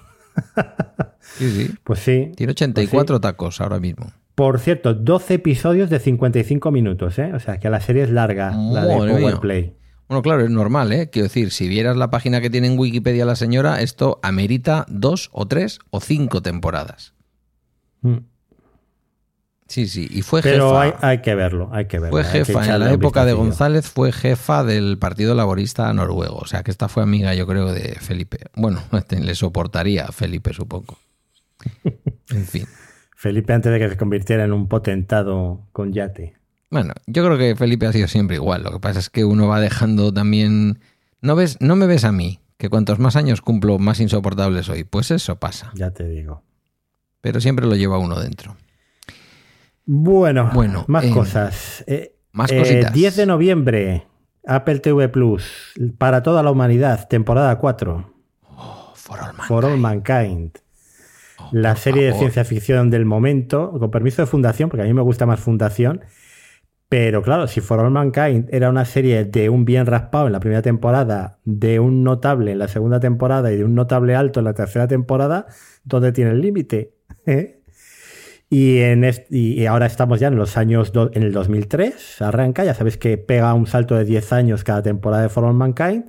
[1.21, 1.75] Sí, sí.
[1.85, 2.33] Pues sí.
[2.37, 4.13] Tiene 84 pues tacos ahora mismo.
[4.39, 7.33] Por cierto, 12 episodios de 55 minutos, ¿eh?
[7.35, 9.75] O sea, que la serie es larga, la de Powerplay.
[10.07, 11.11] Bueno, claro, es normal, ¿eh?
[11.11, 15.29] Quiero decir, si vieras la página que tiene en Wikipedia la señora, esto amerita dos
[15.33, 17.15] o tres o cinco temporadas.
[18.03, 18.19] Mm.
[19.67, 20.83] Sí, sí, y fue Pero jefa.
[20.83, 22.13] Hay, hay, que verlo, hay que verlo.
[22.13, 26.37] Fue jefa, en la época de González fue jefa del Partido Laborista Noruego.
[26.37, 28.39] O sea que esta fue amiga, yo creo, de Felipe.
[28.55, 30.97] Bueno, le soportaría a Felipe, supongo.
[32.31, 32.69] En fin.
[33.19, 36.37] Felipe antes de que se convirtiera en un potentado con yate.
[36.71, 38.63] Bueno, yo creo que Felipe ha sido siempre igual.
[38.63, 40.79] Lo que pasa es que uno va dejando también.
[41.21, 41.57] ¿No ves?
[41.61, 44.85] No me ves a mí, que cuantos más años cumplo, más insoportable soy.
[44.85, 45.73] Pues eso pasa.
[45.75, 46.45] Ya te digo.
[47.21, 48.57] Pero siempre lo lleva uno dentro.
[49.85, 51.83] Bueno, Bueno, más eh, cosas.
[51.89, 52.93] Eh, más eh, cositas.
[52.93, 54.07] 10 de noviembre,
[54.47, 58.15] Apple TV Plus, para toda la humanidad, temporada 4,
[58.95, 60.53] For all For All mankind.
[61.53, 65.03] La serie de ciencia ficción del momento, con permiso de Fundación, porque a mí me
[65.03, 66.01] gusta más Fundación.
[66.89, 70.41] Pero claro, si For All Mankind era una serie de un bien raspado en la
[70.41, 74.45] primera temporada, de un notable en la segunda temporada y de un notable alto en
[74.45, 75.47] la tercera temporada,
[75.85, 76.95] ¿dónde tiene el límite?
[77.27, 77.61] ¿Eh?
[78.49, 82.73] Y, en est- y ahora estamos ya en los años, en el 2003, arranca, ya
[82.73, 86.05] sabéis que pega un salto de 10 años cada temporada de For All Mankind,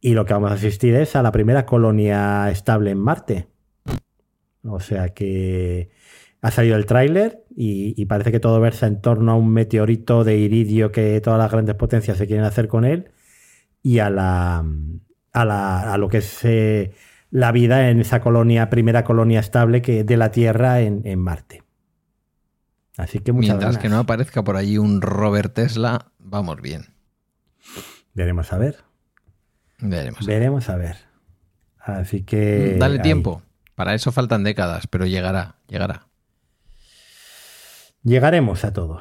[0.00, 3.49] y lo que vamos a asistir es a la primera colonia estable en Marte.
[4.64, 5.90] O sea que
[6.42, 10.24] ha salido el tráiler y, y parece que todo versa en torno a un meteorito
[10.24, 13.10] de iridio que todas las grandes potencias se quieren hacer con él
[13.82, 14.64] y a la
[15.32, 16.92] a, la- a lo que es eh,
[17.30, 21.62] la vida en esa colonia, primera colonia estable que de la Tierra en, en Marte.
[22.96, 23.82] Así que muchas Mientras ganas.
[23.82, 26.86] que no aparezca por allí un Robert Tesla, vamos bien.
[28.14, 28.76] Veremos a ver.
[29.78, 30.26] Veremos.
[30.26, 30.96] Veremos a ver.
[31.78, 32.76] Así que.
[32.78, 33.02] Dale ahí.
[33.02, 33.42] tiempo.
[33.80, 36.06] Para eso faltan décadas, pero llegará, llegará.
[38.02, 39.00] Llegaremos a todo.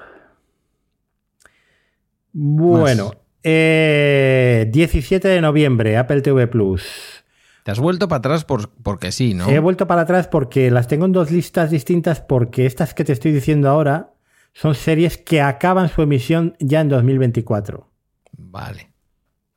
[2.31, 3.11] Bueno,
[3.43, 6.85] eh, 17 de noviembre, Apple TV Plus.
[7.65, 9.49] Te has vuelto para atrás por, porque sí, ¿no?
[9.49, 13.11] He vuelto para atrás porque las tengo en dos listas distintas porque estas que te
[13.11, 14.13] estoy diciendo ahora
[14.53, 17.85] son series que acaban su emisión ya en 2024.
[18.37, 18.91] Vale.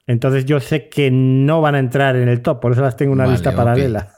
[0.09, 3.12] Entonces yo sé que no van a entrar en el top, por eso las tengo
[3.12, 4.14] en una Vale, lista paralela.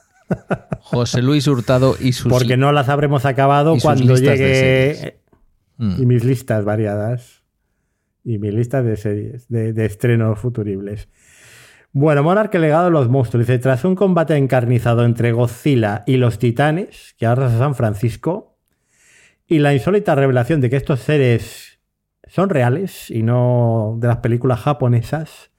[0.81, 2.31] José Luis Hurtado y sus...
[2.31, 5.14] Porque no las habremos acabado cuando llegue series.
[5.77, 6.03] Mm.
[6.03, 7.43] y mis listas variadas
[8.22, 11.09] y mis listas de series de, de estrenos futuribles.
[11.93, 13.47] Bueno, Monarch legado de los monstruos.
[13.47, 18.59] Dice, tras un combate encarnizado entre Godzilla y los titanes, que arrasa San Francisco,
[19.47, 21.79] y la insólita revelación de que estos seres
[22.27, 25.53] son reales y no de las películas japonesas,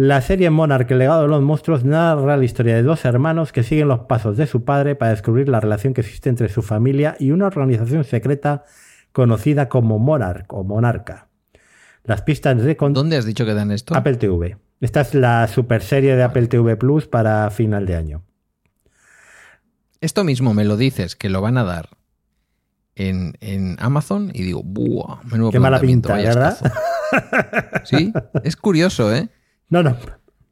[0.00, 3.64] la serie Monarch el legado de los monstruos narra la historia de dos hermanos que
[3.64, 7.16] siguen los pasos de su padre para descubrir la relación que existe entre su familia
[7.18, 8.62] y una organización secreta
[9.10, 11.26] conocida como Monarch o Monarca.
[12.04, 13.96] Las pistas de ¿Dónde has dicho que dan esto?
[13.96, 14.56] Apple TV.
[14.80, 18.22] Esta es la super serie de Apple TV Plus para final de año.
[20.00, 21.88] Esto mismo me lo dices, que lo van a dar
[22.94, 25.24] en, en Amazon y digo, ¡buah!
[25.24, 26.56] Menudo Qué mala pinta, ¿verdad?
[26.62, 26.72] ascazo".
[27.82, 28.12] Sí,
[28.44, 29.28] es curioso, ¿eh?
[29.70, 29.96] No, no.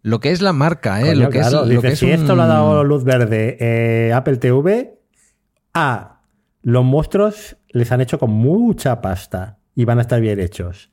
[0.03, 1.07] Lo que es la marca, ¿eh?
[1.09, 3.03] Coño, lo que claro, es, lo dice, que es si esto lo ha dado luz
[3.05, 5.01] verde eh, Apple TV,
[5.75, 6.23] A,
[6.63, 10.93] los monstruos les han hecho con mucha pasta y van a estar bien hechos.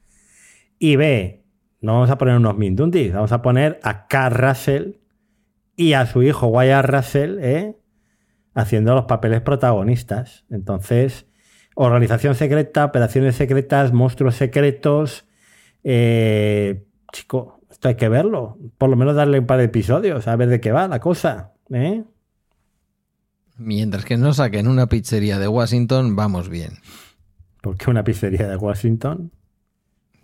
[0.79, 1.43] Y B,
[1.81, 4.93] no vamos a poner unos Mindundis, vamos a poner a Carl Russell
[5.75, 7.77] y a su hijo Wyatt Russell, ¿eh?
[8.53, 10.45] haciendo los papeles protagonistas.
[10.49, 11.27] Entonces,
[11.75, 15.25] organización secreta, operaciones secretas, monstruos secretos.
[15.83, 18.57] eh, chico, esto hay que verlo.
[18.77, 21.51] Por lo menos darle un par de episodios, a ver de qué va la cosa.
[21.69, 22.05] ¿eh?
[23.57, 26.77] Mientras que no saquen una pizzería de Washington, vamos bien.
[27.61, 29.31] Porque una pizzería de Washington.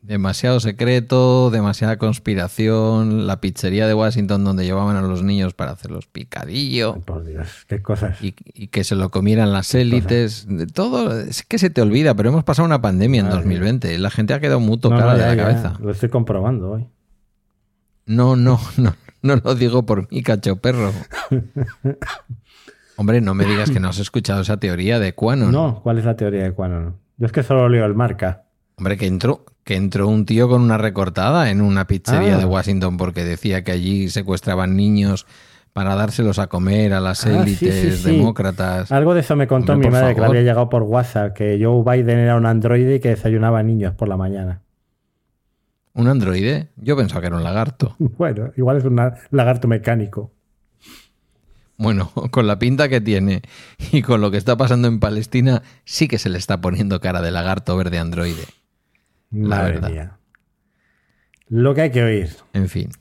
[0.01, 3.27] Demasiado secreto, demasiada conspiración.
[3.27, 6.99] La pizzería de Washington donde llevaban a los niños para hacer los picadillos.
[6.99, 8.23] Por Dios, qué cosas.
[8.23, 10.47] y, y que se lo comieran las élites.
[10.47, 13.97] De todo, es que se te olvida, pero hemos pasado una pandemia en Madre 2020.
[13.97, 15.77] La gente ha quedado muy tocada no, de la cabeza.
[15.81, 16.87] Lo estoy comprobando hoy.
[18.09, 20.91] No, no, no, no lo digo por mi cacho perro.
[22.97, 25.51] Hombre, no me digas que no has escuchado esa teoría de Quanon.
[25.51, 26.95] No, ¿cuál es la teoría de Quanon?
[27.17, 28.43] Yo es que solo leo el marca.
[28.77, 32.39] Hombre, que entró, que entró un tío con una recortada en una pizzería Ah.
[32.39, 35.25] de Washington porque decía que allí secuestraban niños
[35.71, 38.11] para dárselos a comer a las Ah, élites sí, sí.
[38.17, 38.91] demócratas.
[38.91, 41.59] Algo de eso me contó Hombre, mi madre, que le había llegado por WhatsApp, que
[41.61, 44.61] Joe Biden era un androide y que desayunaba niños por la mañana.
[45.99, 46.69] ¿Un androide?
[46.77, 47.93] Yo pensaba que era un lagarto.
[47.99, 48.95] Bueno, igual es un
[49.31, 50.31] lagarto mecánico.
[51.77, 53.41] Bueno, con la pinta que tiene
[53.91, 57.21] y con lo que está pasando en Palestina, sí que se le está poniendo cara
[57.21, 58.45] de lagarto verde androide.
[59.31, 59.89] La Madre verdad.
[59.89, 60.17] mía.
[61.49, 62.29] Lo que hay que oír.
[62.53, 62.91] En fin.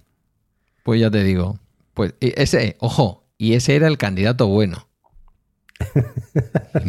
[0.83, 1.61] Pues ya te digo.
[1.95, 4.89] Pues ese, ojo, y ese era el candidato bueno.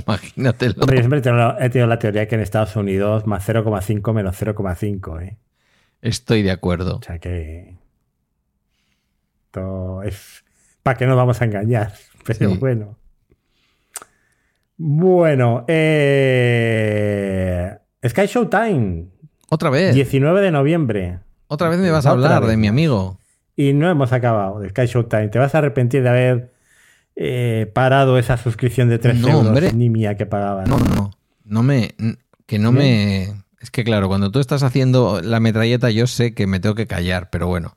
[0.08, 0.74] Imagínatelo.
[0.80, 4.12] Hombre, yo siempre he tenido, he tenido la teoría que en Estados Unidos más 0,5
[4.12, 5.38] menos 0,5, ¿eh?
[6.02, 6.98] Estoy de acuerdo.
[6.98, 7.76] O sea que.
[9.46, 10.44] Esto es.
[10.84, 11.94] ¿Para qué nos vamos a engañar?
[12.26, 12.58] Pero Sí.
[12.58, 12.98] bueno.
[14.78, 15.66] Bueno,
[16.50, 17.78] eh,
[18.08, 19.08] Sky Showtime.
[19.50, 19.94] Otra vez.
[19.94, 21.20] 19 de noviembre.
[21.48, 23.18] Otra vez me vas a hablar de mi amigo.
[23.58, 25.28] Y no hemos acabado de Sky Showtime.
[25.30, 26.54] Te vas a arrepentir de haber
[27.18, 29.74] eh, parado esa suscripción de 3 No, euros hombre.
[29.74, 30.70] ni mía que pagabas.
[30.70, 31.12] No, no, no.
[31.44, 31.94] No me.
[32.46, 33.34] Que no me.
[33.60, 36.88] Es que claro, cuando tú estás haciendo la metralleta, yo sé que me tengo que
[36.88, 37.76] callar, pero bueno.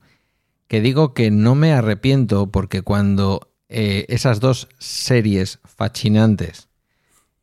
[0.69, 6.69] Que digo que no me arrepiento porque cuando eh, esas dos series fascinantes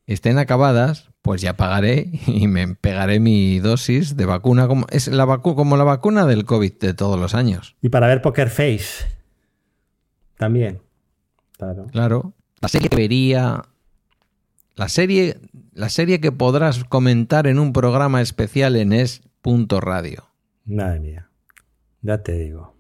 [0.07, 5.25] estén acabadas, pues ya pagaré y me pegaré mi dosis de vacuna como es la
[5.25, 7.75] vacu como la vacuna del COVID de todos los años.
[7.81, 9.05] Y para ver Poker Face.
[10.37, 10.81] También.
[11.57, 11.87] Claro.
[11.91, 12.33] Claro.
[12.61, 13.63] La serie que vería.
[14.79, 15.35] La serie,
[15.73, 20.29] la serie que podrás comentar en un programa especial en es.radio.
[20.63, 21.29] Madre mía.
[22.01, 22.77] Ya te digo.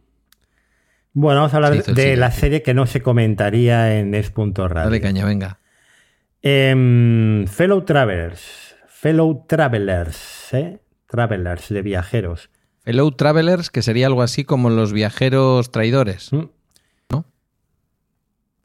[1.11, 4.85] Bueno, vamos a hablar de la serie que no se comentaría en es.radio.
[4.85, 5.59] Dale caña, venga.
[6.41, 8.77] Em, fellow Travelers.
[8.87, 10.79] Fellow Travelers, ¿eh?
[11.05, 12.49] Travelers, de viajeros.
[12.85, 16.31] Fellow Travelers, que sería algo así como los viajeros traidores.
[16.31, 16.45] ¿Mm?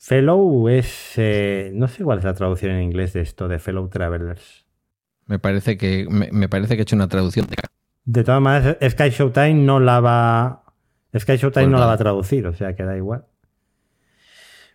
[0.05, 1.15] Fellow es.
[1.17, 4.67] eh, no sé cuál es la traducción en inglés de esto, de Fellow Travelers.
[5.25, 7.47] Me parece que, me, me parece que he hecho una traducción.
[7.47, 7.57] de
[8.05, 10.65] De todas maneras, Sky Showtime no la va.
[11.19, 13.25] Sky Showtime no la va a traducir, o sea que da igual.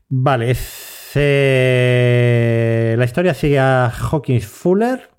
[0.08, 5.12] Vale, es, eh, la historia sigue a Hawkins Fuller,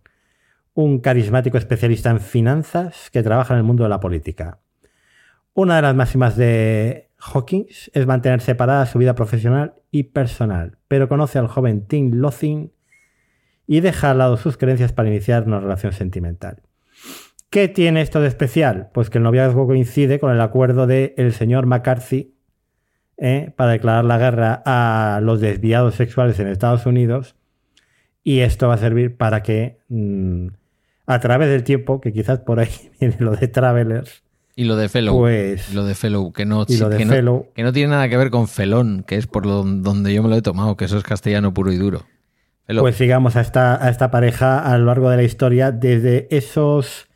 [0.75, 4.59] un carismático especialista en finanzas que trabaja en el mundo de la política.
[5.55, 11.09] Una de las máximas de Hawkins es mantener separada su vida profesional y personal, pero
[11.09, 12.73] conoce al joven Tim Lothin
[13.67, 16.63] y deja al lado sus creencias para iniciar una relación sentimental.
[17.51, 18.91] ¿Qué tiene esto de especial?
[18.95, 22.35] Pues que el noviazgo coincide con el acuerdo del el señor McCarthy
[23.17, 23.53] ¿eh?
[23.57, 27.37] para declarar la guerra a los desviados sexuales en Estados Unidos.
[28.23, 30.49] Y esto va a servir para que mm,
[31.07, 32.71] a través del tiempo, que quizás por ahí
[33.01, 34.23] viene lo de Travelers,
[34.57, 35.17] Y lo de Fellow.
[35.17, 35.71] pues...
[35.71, 36.75] Y lo de Fellow, que no, que,
[37.05, 40.23] no, que no tiene nada que ver con felón, que es por lo- donde yo
[40.23, 42.05] me lo he tomado, que eso es castellano puro y duro.
[42.83, 47.09] Pues sigamos a esta, a esta pareja a lo largo de la historia, desde esos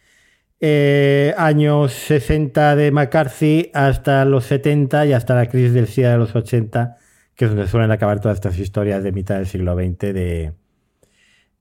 [0.61, 6.19] eh, años 60 de McCarthy hasta los 70 y hasta la crisis del SIDA de
[6.19, 6.97] los 80,
[7.37, 10.53] que es donde suelen acabar todas estas historias de mitad del siglo XX de,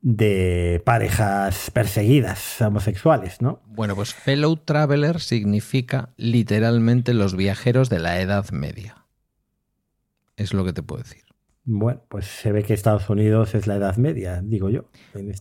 [0.05, 3.61] de parejas perseguidas homosexuales, ¿no?
[3.67, 9.05] Bueno, pues Fellow Traveler significa literalmente los viajeros de la Edad Media.
[10.35, 11.23] Es lo que te puedo decir.
[11.63, 14.89] Bueno, pues se ve que Estados Unidos es la Edad Media, digo yo.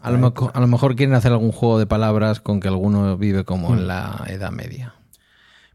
[0.00, 3.74] A lo, a mejor quieren hacer algún juego de palabras con que alguno vive como
[3.74, 4.94] en la Edad Media.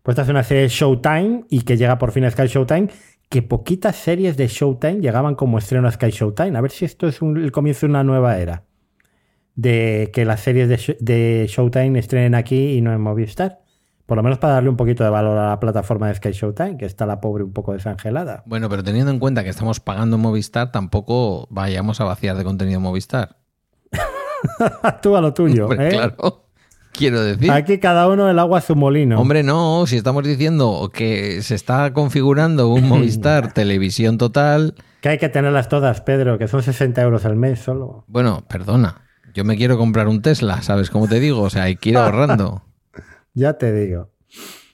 [0.02, 2.88] Pues esta es una serie de Showtime y que llega por fin a Sky Showtime.
[3.28, 6.58] Que poquitas series de Showtime llegaban como estreno a Sky Showtime.
[6.58, 8.64] A ver si esto es un- el comienzo de una nueva era.
[9.58, 13.60] De que las series de, Sh- de Showtime estrenen aquí y no en Movistar.
[14.06, 16.78] Por lo menos para darle un poquito de valor a la plataforma de Sky Showtime,
[16.78, 18.44] que está la pobre un poco desangelada.
[18.46, 22.80] Bueno, pero teniendo en cuenta que estamos pagando Movistar, tampoco vayamos a vaciar de contenido
[22.80, 23.36] Movistar.
[25.02, 25.66] Tú a lo tuyo.
[25.66, 25.92] Hombre, ¿eh?
[25.92, 26.46] claro.
[26.94, 27.52] Quiero decir.
[27.52, 29.20] Aquí cada uno el agua a su molino.
[29.20, 35.18] Hombre, no, si estamos diciendo que se está configurando un Movistar televisión total, Que hay
[35.18, 38.04] que tenerlas todas, Pedro, que son 60 euros al mes solo.
[38.08, 39.02] bueno, perdona,
[39.34, 41.42] yo me quiero comprar un Tesla, ¿sabes cómo te digo?
[41.42, 42.64] O sea, hay que ir ahorrando.
[43.34, 44.10] Ya te digo.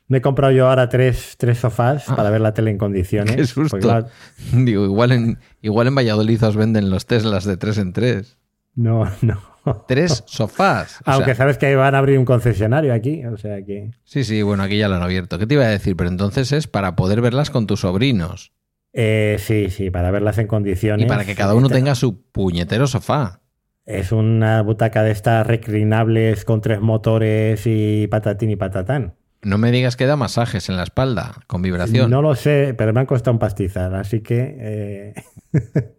[0.08, 3.36] Me he comprado yo ahora tres, tres sofás para ver la tele en condiciones.
[3.36, 4.08] Qué susto.
[4.54, 8.38] Digo, igual en, igual en Valladolid os venden los Teslas de tres en tres.
[8.76, 9.54] no, no.
[9.88, 11.00] Tres sofás.
[11.06, 13.92] Aunque sea, sabes que van a abrir un concesionario aquí, o sea que.
[14.04, 15.40] sí, sí, bueno, aquí ya lo han abierto.
[15.40, 15.96] ¿Qué te iba a decir?
[15.96, 18.52] Pero entonces es para poder verlas con tus sobrinos.
[18.92, 21.06] Eh, sí, sí, para verlas en condiciones.
[21.06, 23.42] Y para que cada uno tenga su puñetero sofá.
[23.86, 29.16] Es una butaca de estas reclinables con tres motores y patatín y patatán.
[29.42, 32.10] No me digas que da masajes en la espalda con vibración.
[32.10, 34.56] No lo sé, pero me han costado un pastizal, así que.
[34.58, 35.14] eh,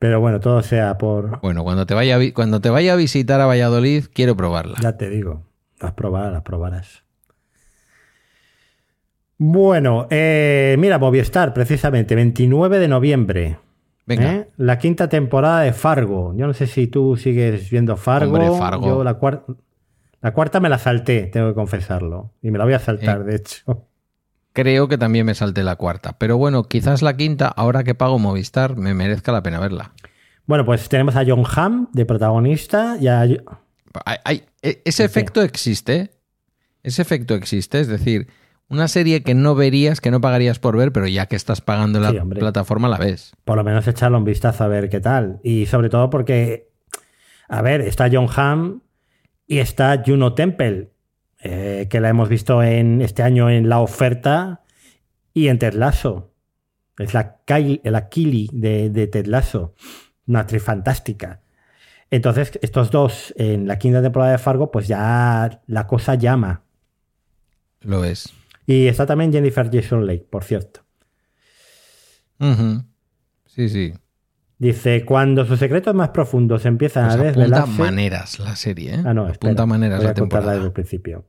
[0.00, 1.40] pero bueno, todo sea por.
[1.40, 4.78] Bueno, cuando te, vaya cuando te vaya a visitar a Valladolid, quiero probarla.
[4.80, 5.44] Ya te digo,
[5.80, 7.04] las probarás, las probarás.
[9.38, 13.58] Bueno, eh, mira, Movistar, precisamente, 29 de noviembre.
[14.06, 14.48] Venga, ¿eh?
[14.56, 16.34] La quinta temporada de Fargo.
[16.36, 18.34] Yo no sé si tú sigues viendo Fargo.
[18.34, 18.86] Hombre, Fargo.
[18.86, 19.44] Yo la, cuar-
[20.20, 22.32] la cuarta me la salté, tengo que confesarlo.
[22.42, 23.24] Y me la voy a saltar, Eh.
[23.24, 23.86] de hecho.
[24.52, 26.16] creo que también me salté la cuarta.
[26.18, 29.92] Pero bueno, quizás la quinta, ahora que pago Movistar, me merezca la pena verla.
[30.46, 33.20] Bueno, pues tenemos a John Hamm de protagonista y a...
[33.20, 33.38] Hay-
[34.24, 36.10] hay- e- ese efecto existe.
[36.82, 37.80] Ese efecto existe.
[37.80, 38.26] Es decir,
[38.72, 42.00] Una serie que no verías, que no pagarías por ver, pero ya que estás pagando
[42.00, 43.32] la Sí, plataforma la ves.
[43.44, 45.40] Por lo menos echarle un vistazo a ver qué tal.
[45.44, 46.70] Y sobre todo porque,
[47.48, 48.80] a ver, está John Hamm
[49.46, 50.90] y está Juno Temple,
[51.40, 54.62] eh, que la hemos visto en este año en La Oferta
[55.34, 56.32] y en Ted Lasso.
[56.98, 59.74] Es la, Kyle- la Kili de, de Ted Lasso,
[60.26, 61.42] una actriz fantástica.
[62.10, 66.62] Entonces, estos dos en la quinta temporada de Fargo, pues ya la cosa llama.
[67.80, 68.32] Lo es.
[68.72, 70.80] Y está también Jennifer Jason Leigh, por cierto.
[73.46, 73.92] Sí, sí.
[74.58, 77.82] Dice, cuando sus secretos más profundos empiezan Pues a apunta desvelarse...
[77.82, 79.02] maneras la serie, ¿eh?
[79.04, 80.52] Ah, no, espera, apunta maneras voy a la contarla temporada.
[80.52, 81.24] desde el principio.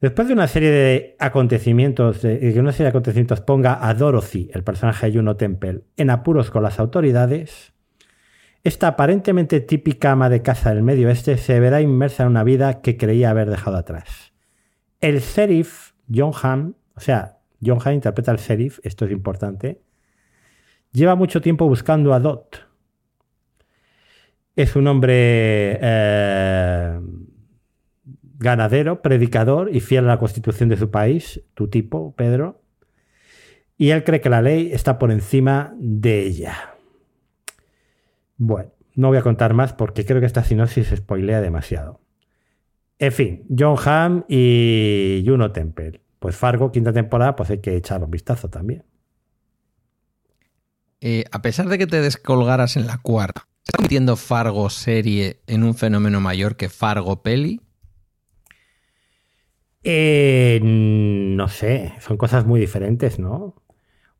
[0.00, 4.50] Después de una serie de acontecimientos, de que una serie de acontecimientos ponga a Dorothy,
[4.54, 7.74] el personaje de Juno Temple, en apuros con las autoridades,
[8.64, 12.80] esta aparentemente típica ama de casa del medio oeste se verá inmersa en una vida
[12.80, 14.32] que creía haber dejado atrás.
[15.00, 19.80] El sheriff, John Hamm, o sea, John Hamm interpreta al sheriff, esto es importante,
[20.92, 22.66] lleva mucho tiempo buscando a Dot.
[24.56, 27.00] Es un hombre eh,
[28.38, 32.62] ganadero, predicador y fiel a la constitución de su país, tu tipo, Pedro.
[33.76, 36.74] Y él cree que la ley está por encima de ella.
[38.36, 42.00] Bueno, no voy a contar más porque creo que esta sinopsis spoilea demasiado.
[43.00, 46.02] En fin, John Hamm y Juno Temple.
[46.18, 48.84] Pues Fargo, quinta temporada, pues hay que echar un vistazo también.
[51.00, 55.62] Eh, a pesar de que te descolgaras en la cuarta, ¿estás convirtiendo Fargo serie en
[55.62, 57.62] un fenómeno mayor que Fargo peli?
[59.82, 63.54] Eh, no sé, son cosas muy diferentes, ¿no?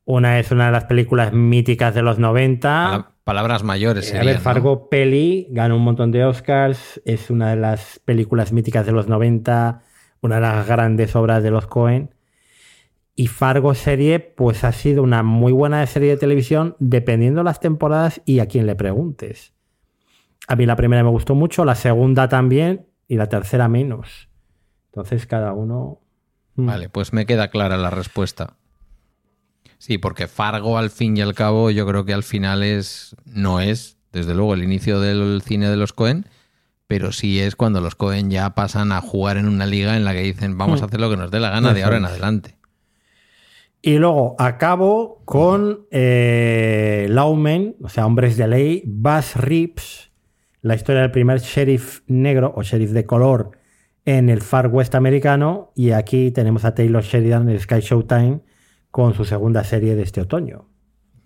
[0.04, 2.68] Una es una de las películas míticas de los 90.
[2.90, 4.06] Pala- Palabras mayores.
[4.06, 4.40] Eh, a serían, ver, ¿no?
[4.42, 9.06] Fargo Peli ganó un montón de Oscars, es una de las películas míticas de los
[9.06, 9.82] 90,
[10.20, 12.12] una de las grandes obras de los Cohen.
[13.14, 18.20] Y Fargo serie, pues ha sido una muy buena serie de televisión, dependiendo las temporadas
[18.24, 19.52] y a quien le preguntes.
[20.48, 24.28] A mí la primera me gustó mucho, la segunda también y la tercera menos.
[24.86, 26.00] Entonces cada uno...
[26.56, 26.66] Mm.
[26.66, 28.56] Vale, pues me queda clara la respuesta.
[29.80, 33.60] Sí, porque Fargo al fin y al cabo yo creo que al final es, no
[33.60, 36.26] es, desde luego, el inicio del cine de los Cohen,
[36.86, 40.12] pero sí es cuando los Cohen ya pasan a jugar en una liga en la
[40.12, 42.58] que dicen vamos a hacer lo que nos dé la gana de ahora en adelante.
[43.80, 50.10] Y luego acabo con eh, Lawmen, o sea, Hombres de Ley, Bass Rips,
[50.60, 53.52] la historia del primer sheriff negro o sheriff de color
[54.04, 55.72] en el Far West americano.
[55.74, 58.40] Y aquí tenemos a Taylor Sheridan en Sky Showtime
[58.90, 60.66] con su segunda serie de este otoño.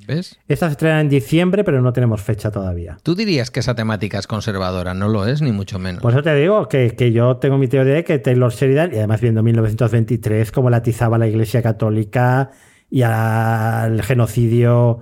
[0.07, 0.39] ¿Ves?
[0.49, 2.99] Esta se estrena en diciembre, pero no tenemos fecha todavía.
[3.03, 6.03] Tú dirías que esa temática es conservadora, no lo es, ni mucho menos.
[6.03, 8.99] Por eso te digo que, que yo tengo mi teoría de que Taylor Sheridan, y
[8.99, 12.51] además viendo 1923, cómo la atizaba la Iglesia Católica
[12.91, 15.01] y al genocidio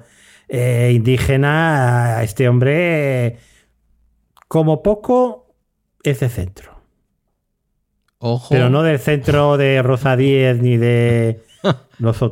[0.49, 3.39] eh, indígena, a este hombre, eh,
[4.47, 5.55] como poco,
[6.03, 6.73] es de centro.
[8.19, 11.43] Ojo, Pero no del centro de Rosa Díez ni de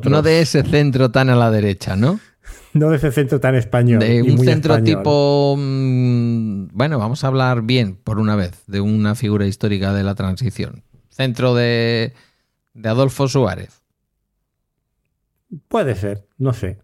[0.05, 2.21] no de ese centro tan a la derecha, ¿no?
[2.73, 4.01] No de ese centro tan español.
[4.01, 4.99] De un centro español.
[4.99, 5.57] tipo...
[5.59, 10.15] mm, Bueno, vamos a hablar bien, por una vez, de una figura histórica de la
[10.15, 10.83] transición.
[11.09, 12.15] Centro de,
[12.75, 13.83] de Adolfo Suárez.
[15.69, 16.79] Puede ser, no sé.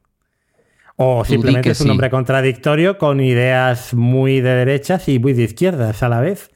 [0.96, 1.90] O simplemente es un sí.
[1.90, 6.50] hombre contradictorio con ideas muy de derechas y muy de izquierdas a la vez.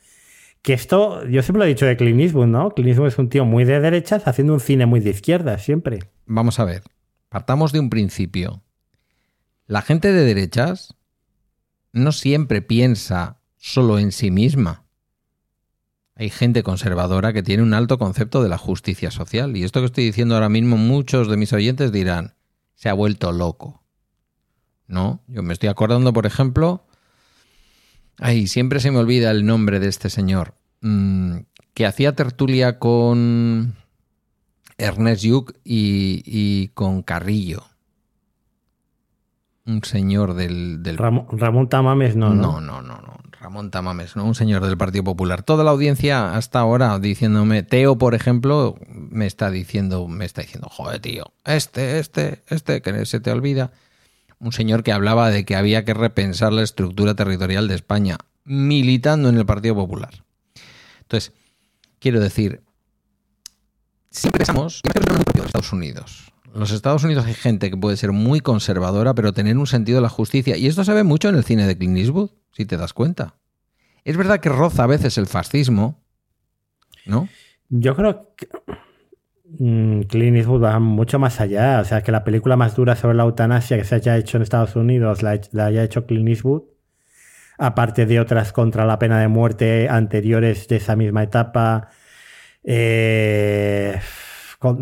[0.62, 2.70] Que esto, yo siempre lo he dicho de Clint ¿no?
[2.70, 6.00] Clint es un tío muy de derechas haciendo un cine muy de izquierdas siempre.
[6.26, 6.82] Vamos a ver,
[7.28, 8.62] partamos de un principio.
[9.66, 10.96] La gente de derechas
[11.92, 14.84] no siempre piensa solo en sí misma.
[16.14, 19.56] Hay gente conservadora que tiene un alto concepto de la justicia social.
[19.56, 22.34] Y esto que estoy diciendo ahora mismo, muchos de mis oyentes dirán,
[22.74, 23.82] se ha vuelto loco.
[24.86, 26.84] No, yo me estoy acordando, por ejemplo,
[28.20, 31.38] ay, siempre se me olvida el nombre de este señor, mm,
[31.74, 33.74] que hacía tertulia con
[34.78, 37.64] Ernest Lluch y, y con Carrillo.
[39.66, 42.60] Un señor del, del Ramón, Ramón Tamames no, no, ¿no?
[42.60, 43.20] no, no, no.
[43.40, 44.24] Ramón Tamames, ¿no?
[44.26, 45.42] Un señor del Partido Popular.
[45.42, 50.68] Toda la audiencia hasta ahora diciéndome, Teo, por ejemplo, me está diciendo, me está diciendo,
[50.70, 53.72] joder, tío, este, este, este, que se te olvida.
[54.41, 59.28] Un señor que hablaba de que había que repensar la estructura territorial de España, militando
[59.28, 60.24] en el Partido Popular.
[61.03, 61.32] Entonces,
[61.99, 62.62] quiero decir,
[64.11, 66.32] siempre pensamos, de Estados Unidos.
[66.53, 69.97] En los Estados Unidos hay gente que puede ser muy conservadora, pero tener un sentido
[69.97, 70.57] de la justicia.
[70.57, 73.36] Y esto se ve mucho en el cine de Clint Eastwood, si te das cuenta.
[74.05, 76.03] Es verdad que roza a veces el fascismo,
[77.05, 77.28] ¿no?
[77.68, 78.49] Yo creo que.
[79.59, 81.80] Mm, Clint Eastwood va mucho más allá.
[81.80, 84.42] O sea, que la película más dura sobre la eutanasia que se haya hecho en
[84.42, 85.30] Estados Unidos la,
[85.64, 86.62] haya hecho Clint Eastwood,
[87.59, 91.88] aparte de otras contra la pena de muerte anteriores de esa misma etapa,
[92.64, 93.98] eh,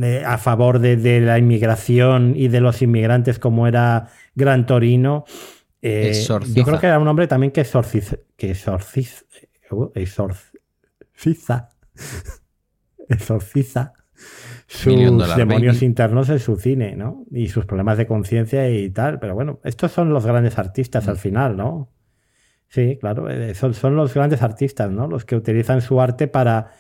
[0.03, 5.25] eh, a favor de, la inmigración y de los inmigrantes, como era Gran Torino.
[5.81, 9.25] Eh, yo creo que era un hombre también que exorciza, que exorciza,
[9.95, 11.69] exorciza,
[13.09, 13.95] exorciza
[14.69, 17.25] sus demonios internos en su cine, ¿no?
[17.31, 19.19] Y sus problemas de conciencia y tal.
[19.19, 21.19] Pero bueno, estos son los grandes artistas al mm.
[21.19, 21.91] final, ¿no?
[22.69, 25.09] Sí, claro, eh, son, son los grandes artistas, ¿no?
[25.09, 26.73] Los que utilizan su arte para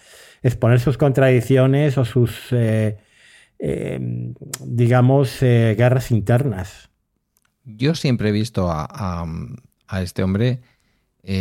[0.42, 2.98] exponer sus contradicciones o sus, eh,
[3.58, 6.90] em, digamos, eh, guerras internas.
[7.64, 9.26] Yo siempre he visto a,
[9.86, 10.60] a este hombre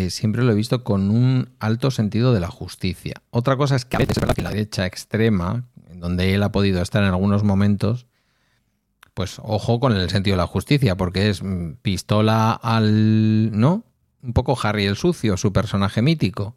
[0.09, 3.21] siempre lo he visto con un alto sentido de la justicia.
[3.29, 5.63] Otra cosa es que a veces la derecha extrema,
[5.99, 8.07] donde él ha podido estar en algunos momentos,
[9.13, 13.57] pues ojo con el sentido de la justicia, porque es mm, pistola al.
[13.57, 13.83] ¿No?
[14.21, 16.55] Un poco Harry el Sucio, su personaje mítico.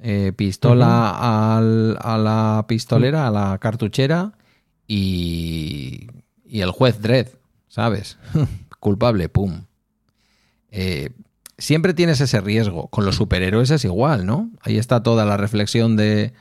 [0.00, 4.32] Eh, pistola al, a la pistolera, a la cartuchera
[4.86, 6.08] y,
[6.44, 7.28] y el juez Dredd,
[7.68, 8.18] ¿sabes?
[8.80, 9.64] Culpable, pum.
[10.70, 11.10] Eh,
[11.58, 12.88] siempre tienes ese riesgo.
[12.88, 14.50] Con los superhéroes es igual, ¿no?
[14.60, 16.32] Ahí está toda la reflexión de,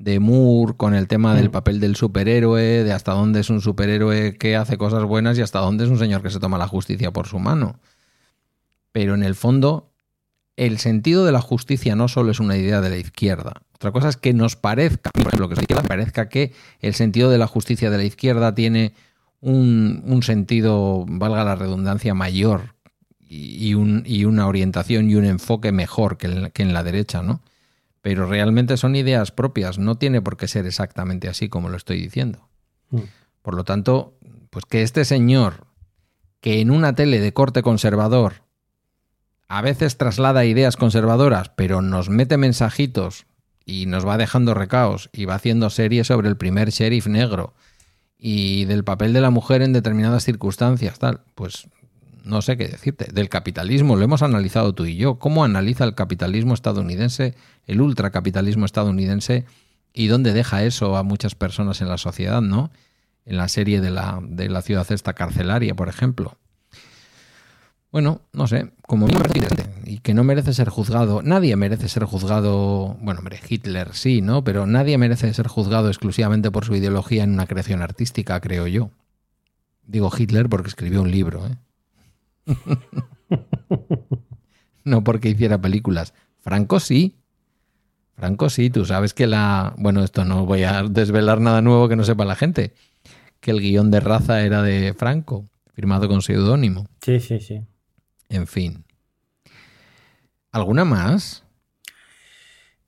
[0.00, 1.52] de Moore con el tema del mm.
[1.52, 5.60] papel del superhéroe, de hasta dónde es un superhéroe que hace cosas buenas y hasta
[5.60, 7.78] dónde es un señor que se toma la justicia por su mano.
[8.92, 9.92] Pero en el fondo,
[10.56, 13.60] el sentido de la justicia no solo es una idea de la izquierda.
[13.74, 17.46] Otra cosa es que nos parezca, por ejemplo, que parezca que el sentido de la
[17.46, 18.94] justicia de la izquierda tiene
[19.42, 22.74] un, sentido, valga la redundancia, mayor
[23.28, 27.42] y, una orientación y un enfoque mejor que que en la derecha, ¿no?
[28.02, 32.00] Pero realmente son ideas propias, no tiene por qué ser exactamente así como lo estoy
[32.00, 32.48] diciendo.
[32.90, 33.00] Mm.
[33.42, 34.18] Por lo tanto,
[34.50, 35.66] pues que este señor,
[36.40, 38.42] que en una tele de corte conservador,
[39.48, 43.26] a veces traslada ideas conservadoras, pero nos mete mensajitos
[43.64, 47.54] y nos va dejando recaos y va haciendo series sobre el primer sheriff negro
[48.16, 51.68] y del papel de la mujer en determinadas circunstancias, tal, pues
[52.24, 55.94] no sé qué decirte, del capitalismo, lo hemos analizado tú y yo, cómo analiza el
[55.94, 57.34] capitalismo estadounidense,
[57.66, 59.44] el ultracapitalismo estadounidense
[59.92, 62.70] y dónde deja eso a muchas personas en la sociedad, ¿no?
[63.24, 66.36] En la serie de la, de la ciudad esta carcelaria, por ejemplo.
[67.92, 69.08] Bueno, no sé, como
[69.84, 74.44] y que no merece ser juzgado, nadie merece ser juzgado, bueno, hombre, Hitler sí, ¿no?
[74.44, 78.90] Pero nadie merece ser juzgado exclusivamente por su ideología en una creación artística, creo yo.
[79.82, 81.56] Digo Hitler porque escribió un libro, ¿eh?
[84.84, 86.14] no porque hiciera películas.
[86.40, 87.16] Franco sí.
[88.16, 89.74] Franco sí, tú sabes que la...
[89.78, 92.74] Bueno, esto no voy a desvelar nada nuevo que no sepa la gente.
[93.40, 96.86] Que el guion de raza era de Franco, firmado con seudónimo.
[97.00, 97.62] Sí, sí, sí.
[98.28, 98.84] En fin.
[100.52, 101.44] ¿Alguna más?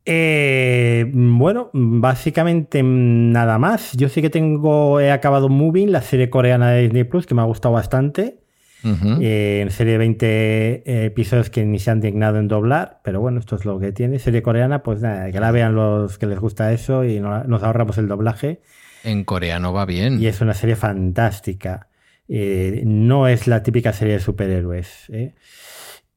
[0.05, 3.92] Eh, bueno, básicamente nada más.
[3.96, 7.42] Yo sí que tengo, he acabado Moving, la serie coreana de Disney Plus, que me
[7.42, 8.41] ha gustado bastante.
[8.85, 13.20] Eh, en serie de 20 eh, episodios que ni se han dignado en doblar, pero
[13.20, 14.18] bueno, esto es lo que tiene.
[14.18, 17.99] Serie coreana, pues nada, que la vean los que les gusta eso y nos ahorramos
[17.99, 18.61] el doblaje.
[19.05, 20.20] En coreano va bien.
[20.20, 21.89] Y es una serie fantástica.
[22.28, 25.11] Eh, no es la típica serie de superhéroes.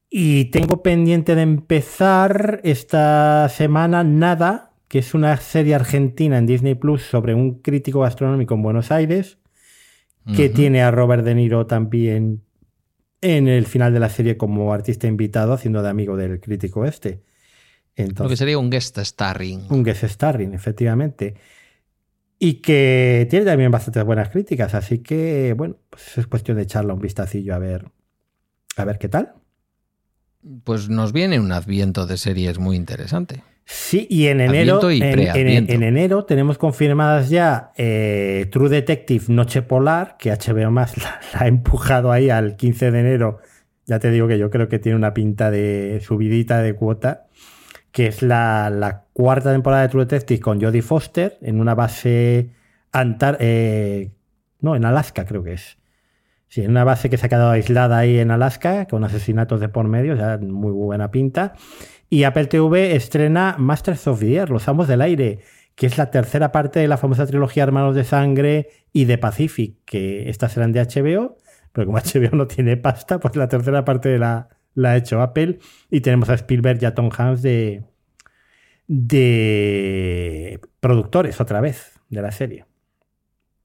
[0.08, 6.74] Y tengo pendiente de empezar esta semana Nada, que es una serie argentina en Disney
[6.74, 9.38] Plus sobre un crítico gastronómico en Buenos Aires,
[10.34, 12.45] que tiene a Robert De Niro también
[13.20, 17.22] en el final de la serie como artista invitado, haciendo de amigo del crítico este.
[17.94, 19.66] Entonces, Lo que sería un guest starring.
[19.70, 21.34] Un guest starring, efectivamente.
[22.38, 26.92] Y que tiene también bastantes buenas críticas, así que, bueno, pues es cuestión de echarle
[26.92, 27.90] un vistacillo a ver,
[28.76, 29.32] a ver qué tal.
[30.64, 33.42] Pues nos viene un adviento de series muy interesante.
[33.68, 40.30] Sí, y en enero, en, enero tenemos confirmadas ya eh, True Detective Noche Polar, que
[40.30, 43.40] HBO más la, ha empujado ahí al 15 de enero.
[43.84, 47.26] Ya te digo que yo creo que tiene una pinta de subidita de cuota,
[47.90, 52.50] que es la, cuarta temporada de True Detective con Jodie Foster en una base
[52.92, 54.12] antar eh,
[54.60, 55.78] no, en Alaska creo que es.
[56.48, 59.68] Sí, en una base que se ha quedado aislada ahí en Alaska, con asesinatos de
[59.68, 61.54] por medio, ya muy buena pinta.
[62.08, 65.40] Y Apple TV estrena Masters of the Air, Los Amos del Aire,
[65.74, 69.76] que es la tercera parte de la famosa trilogía Hermanos de Sangre y de Pacific,
[69.84, 71.36] que estas serán de HBO,
[71.72, 75.58] pero como HBO no tiene pasta, pues la tercera parte la, la ha hecho Apple.
[75.90, 77.82] Y tenemos a Spielberg y a Tom Hanks de,
[79.26, 82.64] de productores otra vez de la serie.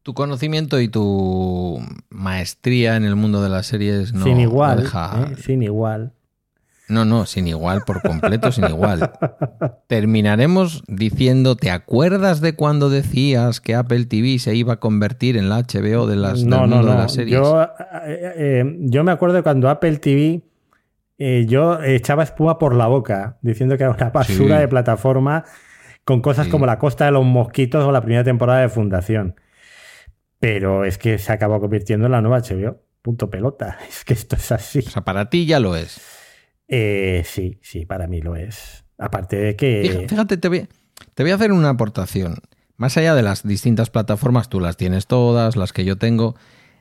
[0.04, 5.28] tu conocimiento y tu maestría en el mundo de las series no, sin igual, deja-
[5.32, 5.36] ¿eh?
[5.38, 6.14] sin igual.
[6.92, 9.12] No, no, sin igual, por completo, sin igual.
[9.88, 15.50] Terminaremos diciendo, ¿te acuerdas de cuando decías que Apple TV se iba a convertir en
[15.50, 16.96] la HBO de las, no, del no, mundo no.
[16.96, 17.40] de las series?
[17.40, 17.70] Yo, eh,
[18.36, 20.42] eh, yo me acuerdo de cuando Apple TV
[21.18, 24.62] eh, yo echaba espuma por la boca diciendo que era una basura Sí.
[24.62, 25.46] de plataforma
[26.04, 26.52] con cosas Sí.
[26.52, 29.36] como La Costa de los Mosquitos o la primera temporada de Fundación.
[30.40, 32.82] Pero es que se acabó convirtiendo en la nueva HBO.
[33.02, 33.78] Punto pelota.
[33.90, 34.80] Es que esto es así.
[34.80, 36.02] O sea, para ti ya lo es.
[36.74, 38.86] Eh, sí, sí, para mí lo es.
[38.98, 40.06] Aparte de que.
[40.08, 40.70] Fíjate, te voy,
[41.14, 42.38] te voy a hacer una aportación.
[42.78, 46.36] Más allá de las distintas plataformas, tú las tienes todas, las que yo tengo.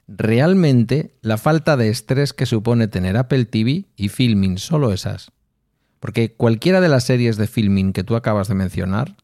[0.06, 5.32] Realmente, la falta de estrés que supone tener Apple TV y Filming, solo esas.
[5.98, 9.16] Porque cualquiera de las series de Filming que tú acabas de mencionar,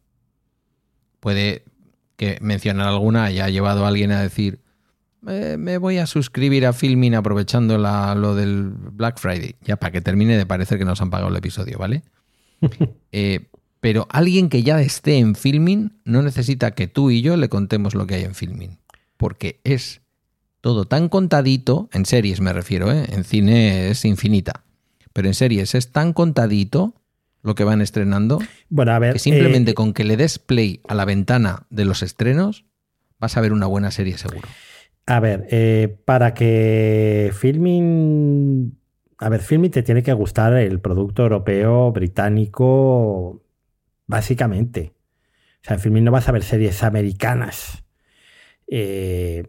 [1.21, 1.65] puede
[2.17, 4.61] que mencionar alguna haya llevado a alguien a decir,
[5.29, 9.57] "Eh, me voy a suscribir a Filming aprovechando la- lo del Black Friday.
[9.65, 12.03] Ya, para que termine de parecer que nos han pagado el episodio, ¿vale?
[13.13, 13.47] Eh,
[13.81, 17.95] pero alguien que ya esté en filming no necesita que tú y yo le contemos
[17.95, 18.79] lo que hay en filming.
[19.17, 20.01] Porque es
[20.61, 23.05] todo tan contadito, en series me refiero, ¿eh?
[23.11, 24.65] en cine es infinita,
[25.13, 26.95] pero en series es tan contadito
[27.43, 28.41] lo que van estrenando
[28.71, 29.13] Bueno, a ver.
[29.13, 32.65] que simplemente eh, con que le des play a la ventana de los estrenos
[33.21, 34.49] vas a ver una buena serie seguro.
[35.07, 38.77] A ver, eh, para que Filming.
[39.19, 43.43] A ver, Filming te tiene que gustar el producto europeo, británico,
[44.07, 44.95] básicamente.
[45.63, 47.85] O sea, en Filming no vas a ver series americanas.
[48.69, 49.45] Eh,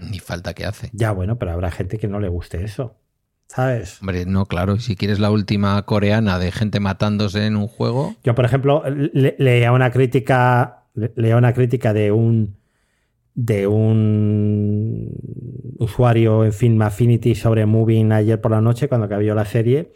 [0.00, 0.90] Ni falta que hace.
[0.92, 2.96] ya, bueno, pero habrá gente que no le guste eso.
[3.48, 4.00] ¿Sabes?
[4.00, 8.34] Hombre, no, claro, si quieres la última coreana de gente matándose en un juego, Yo,
[8.34, 10.84] por ejemplo, le- leía una crítica.
[10.94, 12.56] le- Leía una crítica de un.
[13.34, 15.12] De un
[15.78, 19.92] usuario en Film Affinity sobre Moving ayer por la noche, cuando acabó la serie,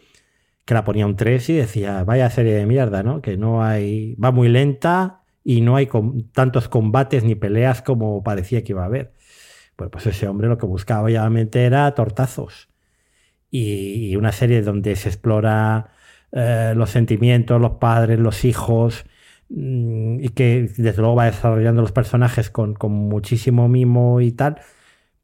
[0.65, 3.23] que la ponía un 3 y decía, vaya serie de mierda, ¿no?
[3.23, 4.15] Que no hay.
[4.17, 5.89] va muy lenta y no hay
[6.33, 9.15] tantos combates ni peleas como parecía que iba a haber.
[9.79, 12.69] Bueno, pues ese hombre lo que buscaba obviamente era tortazos.
[13.51, 15.93] Y, una serie donde se explora
[16.33, 19.07] eh, los sentimientos, los padres, los hijos,
[19.51, 24.61] y que desde luego va desarrollando los personajes con, con muchísimo mimo y tal,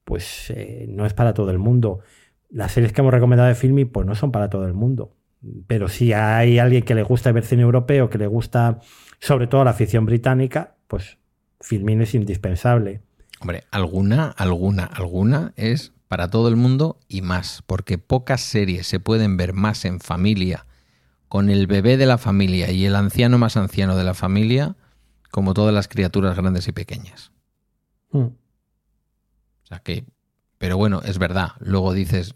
[0.04, 2.00] pues eh, no es para todo el mundo.
[2.50, 5.16] Las series que hemos recomendado de Filmi, pues no son para todo el mundo.
[5.66, 8.80] Pero si hay alguien que le gusta ver cine europeo, que le gusta
[9.18, 11.18] sobre todo la afición británica, pues
[11.60, 13.02] Filmin es indispensable.
[13.40, 19.00] Hombre, alguna, alguna, alguna es para todo el mundo y más, porque pocas series se
[19.00, 20.66] pueden ver más en familia,
[21.34, 24.76] con el bebé de la familia y el anciano más anciano de la familia,
[25.32, 27.32] como todas las criaturas grandes y pequeñas.
[28.12, 28.26] Mm.
[28.26, 30.04] O sea que,
[30.58, 31.54] pero bueno, es verdad.
[31.58, 32.34] Luego dices,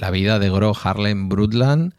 [0.00, 1.94] la vida de Gro Harlem Brundtland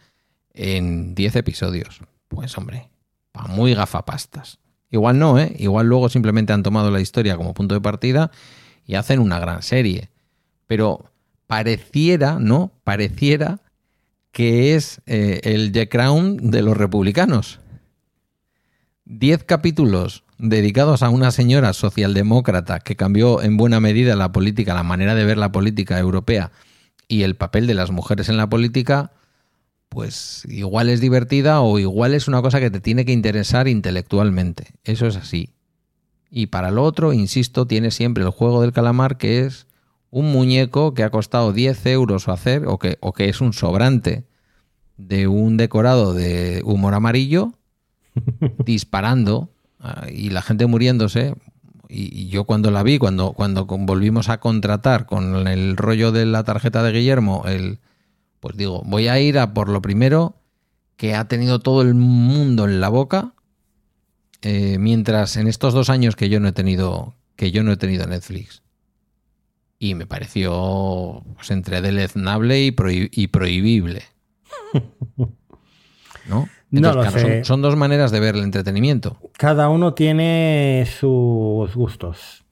[0.53, 2.01] en 10 episodios.
[2.27, 2.89] Pues hombre,
[3.31, 4.59] pa muy gafapastas.
[4.89, 5.55] Igual no, ¿eh?
[5.57, 8.29] Igual luego simplemente han tomado la historia como punto de partida
[8.85, 10.09] y hacen una gran serie.
[10.67, 11.13] Pero
[11.47, 12.73] pareciera, ¿no?
[12.83, 13.61] Pareciera
[14.31, 17.59] que es eh, el The Crown de los republicanos.
[19.05, 24.83] Diez capítulos dedicados a una señora socialdemócrata que cambió en buena medida la política, la
[24.83, 26.51] manera de ver la política europea
[27.07, 29.11] y el papel de las mujeres en la política,
[29.89, 34.67] pues igual es divertida o igual es una cosa que te tiene que interesar intelectualmente.
[34.85, 35.49] Eso es así.
[36.29, 39.67] Y para lo otro, insisto, tiene siempre el juego del calamar que es
[40.11, 44.25] un muñeco que ha costado 10 euros hacer o que, o que es un sobrante
[44.97, 47.53] de un decorado de humor amarillo
[48.65, 51.33] disparando ah, y la gente muriéndose.
[51.87, 56.25] Y, y yo cuando la vi, cuando, cuando volvimos a contratar con el rollo de
[56.25, 57.79] la tarjeta de Guillermo, el,
[58.39, 60.35] pues digo, voy a ir a por lo primero
[60.97, 63.33] que ha tenido todo el mundo en la boca,
[64.41, 67.77] eh, mientras en estos dos años que yo no he tenido, que yo no he
[67.77, 68.60] tenido Netflix.
[69.83, 74.03] Y me pareció pues, entre deleznable y, prohi- y prohibible.
[76.27, 76.47] ¿No?
[76.69, 77.19] No lo claro, sé.
[77.19, 79.17] Son, son dos maneras de ver el entretenimiento.
[79.39, 82.45] Cada uno tiene sus gustos.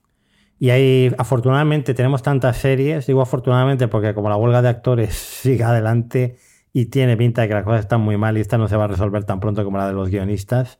[0.58, 3.06] Y ahí, afortunadamente, tenemos tantas series.
[3.06, 6.38] Digo afortunadamente porque como la huelga de actores sigue adelante
[6.74, 8.86] y tiene pinta de que las cosas están muy mal y esta no se va
[8.86, 10.80] a resolver tan pronto como la de los guionistas,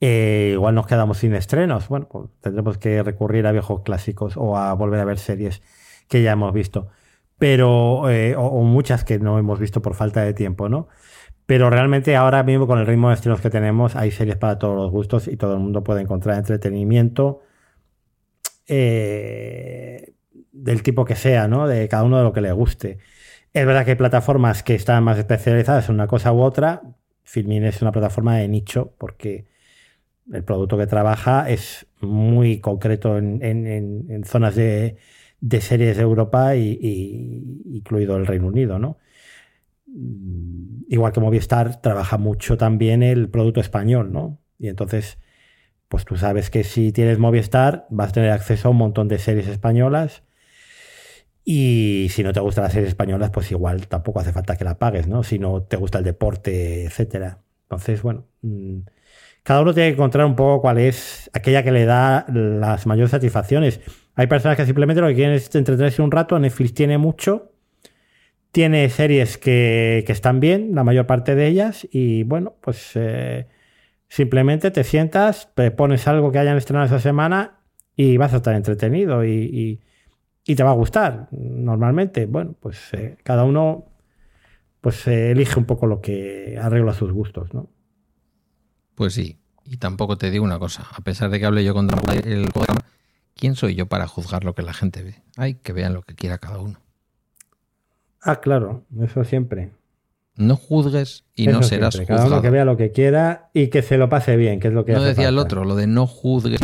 [0.00, 1.88] eh, igual nos quedamos sin estrenos.
[1.88, 5.62] Bueno, pues tendremos que recurrir a viejos clásicos o a volver a ver series
[6.08, 6.88] que ya hemos visto.
[7.38, 10.88] Pero, eh, o, muchas que no hemos visto por falta de tiempo, ¿no?
[11.46, 14.76] Pero realmente ahora mismo con el ritmo de estrenos que tenemos hay series para todos
[14.76, 17.42] los gustos y todo el mundo puede encontrar entretenimiento
[18.66, 20.14] eh,
[20.52, 21.68] del tipo que sea, ¿no?
[21.68, 22.98] De cada uno de lo que le guste.
[23.52, 26.82] Es verdad que hay plataformas que están más especializadas en una cosa u otra.
[27.24, 29.46] Filmin es una plataforma de nicho porque
[30.32, 34.96] el producto que trabaja es muy concreto en, zonas de,
[35.60, 38.98] series de Europa y, incluido el Reino Unido, ¿no?
[40.88, 44.38] Igual que Movistar trabaja mucho también el producto español, ¿no?
[44.58, 45.18] Y entonces,
[45.88, 49.18] pues tú sabes que si tienes Movistar vas a tener acceso a un montón de
[49.18, 50.22] series españolas
[51.44, 54.78] y si no te gustan las series españolas, pues igual tampoco hace falta que la
[54.78, 55.22] pagues, ¿no?
[55.22, 57.40] Si no te gusta el deporte, etcétera.
[57.62, 58.80] Entonces, bueno, mm,
[59.46, 63.12] cada uno tiene que encontrar un poco cuál es aquella que le da las mayores
[63.12, 63.80] satisfacciones.
[64.16, 66.36] Hay personas que simplemente lo que quieren es entretenerse un rato.
[66.36, 67.52] Netflix tiene mucho.
[68.50, 71.86] Tiene series que, están bien, la mayor parte de ellas.
[71.92, 73.46] Y bueno, pues eh,
[74.08, 77.60] simplemente te sientas, pones algo que hayan estrenado esa semana
[77.94, 79.80] y vas a estar entretenido y,
[80.44, 81.28] te va a gustar.
[81.30, 83.84] Normalmente, bueno, pues eh, cada uno
[84.80, 87.75] pues elige un poco lo que arregla sus gustos, ¿no?
[88.96, 91.88] Pues sí, y tampoco te digo una cosa, a pesar de que hable yo con
[92.24, 92.48] el
[93.36, 95.22] ¿quién soy yo para juzgar lo que la gente ve?
[95.36, 96.80] Hay que vean lo que quiera cada uno.
[98.22, 99.70] Ah, claro, eso siempre.
[100.34, 102.18] No juzgues y no serás juzgado.
[102.22, 104.74] Cada uno que vea lo que quiera y que se lo pase bien, que es
[104.74, 106.60] lo que No decía el otro, lo de no juzgues.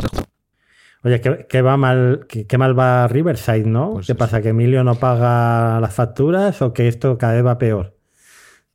[1.05, 3.95] Oye, ¿qué, va mal, qué, mal va Riverside, ¿no?
[3.95, 4.41] Pues ¿Qué pasa?
[4.41, 7.97] ¿Que Emilio no paga las facturas o que esto cada vez va peor?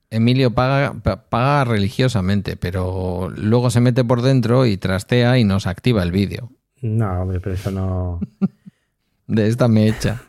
[0.10, 0.94] Emilio paga,
[1.30, 6.50] paga religiosamente, pero luego se mete por dentro y trastea y nos activa el vídeo.
[6.82, 8.20] No, hombre, pero eso no.
[9.28, 10.22] de esta mecha.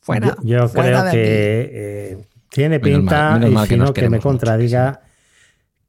[0.00, 0.36] Fuera.
[0.42, 5.00] Yo, creo que eh, tiene pinta, y si no, que me contradiga,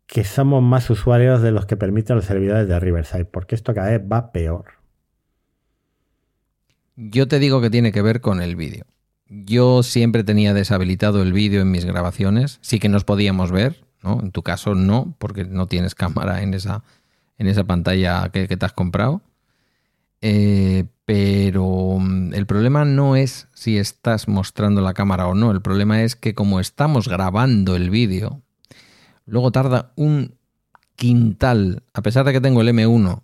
[0.06, 3.90] que somos más usuarios de los que permiten los servidores de Riverside, porque esto cada
[3.90, 4.66] vez va peor.
[6.95, 8.86] Yo te digo que tiene que ver con el vídeo.
[9.27, 12.60] Yo siempre tenía deshabilitado el vídeo en mis grabaciones.
[12.61, 14.19] Sí que nos podíamos ver, ¿no?
[14.22, 16.84] En tu caso no, porque no tienes cámara en esa,
[17.38, 19.22] en esa pantalla que, te has comprado.
[20.22, 25.52] Eh, pero mm, el problema no es si estás mostrando la cámara o no.
[25.52, 28.41] El problema es que como estamos grabando el vídeo,
[29.26, 30.35] luego tarda un
[30.95, 33.22] quintal, a pesar de que tengo el M1.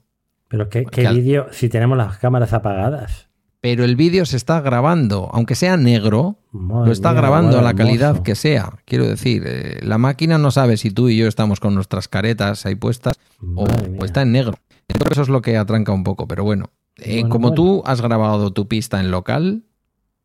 [0.47, 3.30] Pero qué, qué vídeo si tenemos las cámaras apagadas
[3.61, 8.23] pero el vídeo se está grabando, aunque sea negro, lo está grabando a la calidad
[8.23, 8.79] que sea.
[8.85, 12.65] Quiero decir, eh, la máquina no sabe si tú y yo estamos con nuestras caretas
[12.65, 13.19] ahí puestas
[13.55, 13.67] o,
[14.03, 14.55] está en negro.
[14.87, 16.71] Entonces eso es lo que atranca un poco, pero bueno.
[16.97, 19.63] Eh, como tú has grabado tu pista en local,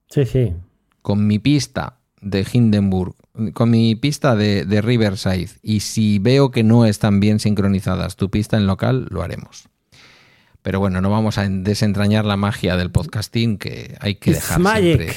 [0.09, 0.55] sí, sí.
[1.03, 3.15] con mi pista de Hindenburg,
[3.53, 8.31] con mi pista de, de Riverside, y si veo que no están bien sincronizadas tu
[8.31, 9.69] pista en local, lo haremos.
[10.67, 15.13] Pero bueno, no vamos a desentrañar la magia del podcasting, que hay que dejar siempre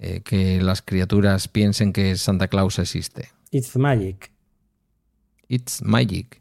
[0.00, 3.28] eh, que las criaturas piensen que Santa Claus existe.
[3.50, 4.32] It's magic.
[5.46, 6.40] It's magic.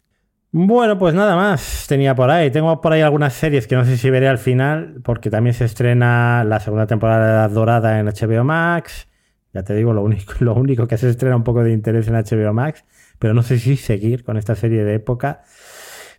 [0.54, 2.50] Bueno, pues nada más tenía por ahí.
[2.52, 5.66] Tengo por ahí algunas series que no sé si veré al final, porque también se
[5.66, 9.10] estrena la segunda temporada de Dorada en HBO Max.
[9.54, 12.14] Ya te digo, lo único, lo único que se estrena un poco de interés en
[12.14, 12.86] HBO Max,
[13.20, 15.44] pero no sé si seguir con esta serie de época.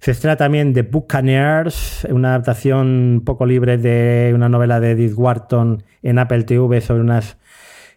[0.00, 5.82] Se estrena también The Buccaneers, una adaptación poco libre de una novela de Edith Wharton
[6.02, 7.38] en Apple TV sobre unas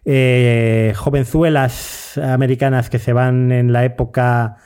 [0.04, 4.56] eh, jovenzuelas americanas que se van en la época.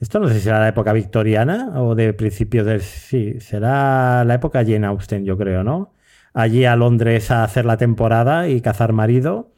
[0.00, 2.80] Esto no sé si será la época victoriana o de principios del.
[2.80, 5.92] Sí, será la época Jane Austen, yo creo, ¿no?
[6.34, 9.52] Allí a Londres a hacer la temporada y cazar marido.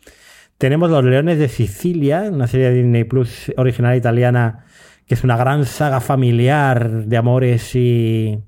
[0.58, 4.64] Tenemos Los Leones de Sicilia, una serie de Disney Plus original italiana
[5.06, 8.38] que es una gran saga familiar de amores y...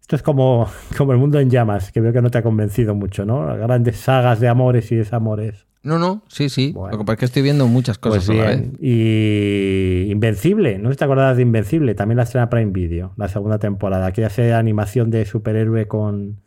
[0.00, 0.68] Esto es como,
[0.98, 3.46] como el mundo en llamas, que veo que no te ha convencido mucho, ¿no?
[3.56, 5.66] Grandes sagas de amores y desamores.
[5.84, 6.72] No, no, sí, sí.
[6.74, 11.36] Lo que pasa es que estoy viendo muchas cosas pues Y Invencible, no te acuerdas
[11.36, 15.86] de Invencible, también la estrena Prime Video, la segunda temporada, que hace animación de superhéroe
[15.86, 16.40] con,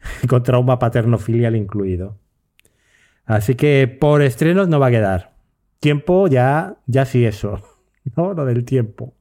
[0.28, 2.18] con trauma paterno filial incluido.
[3.26, 5.34] Así que por estrenos no va a quedar.
[5.78, 7.60] Tiempo ya, ya sí eso.
[8.16, 8.34] ¿no?
[8.34, 9.14] Lo del tiempo.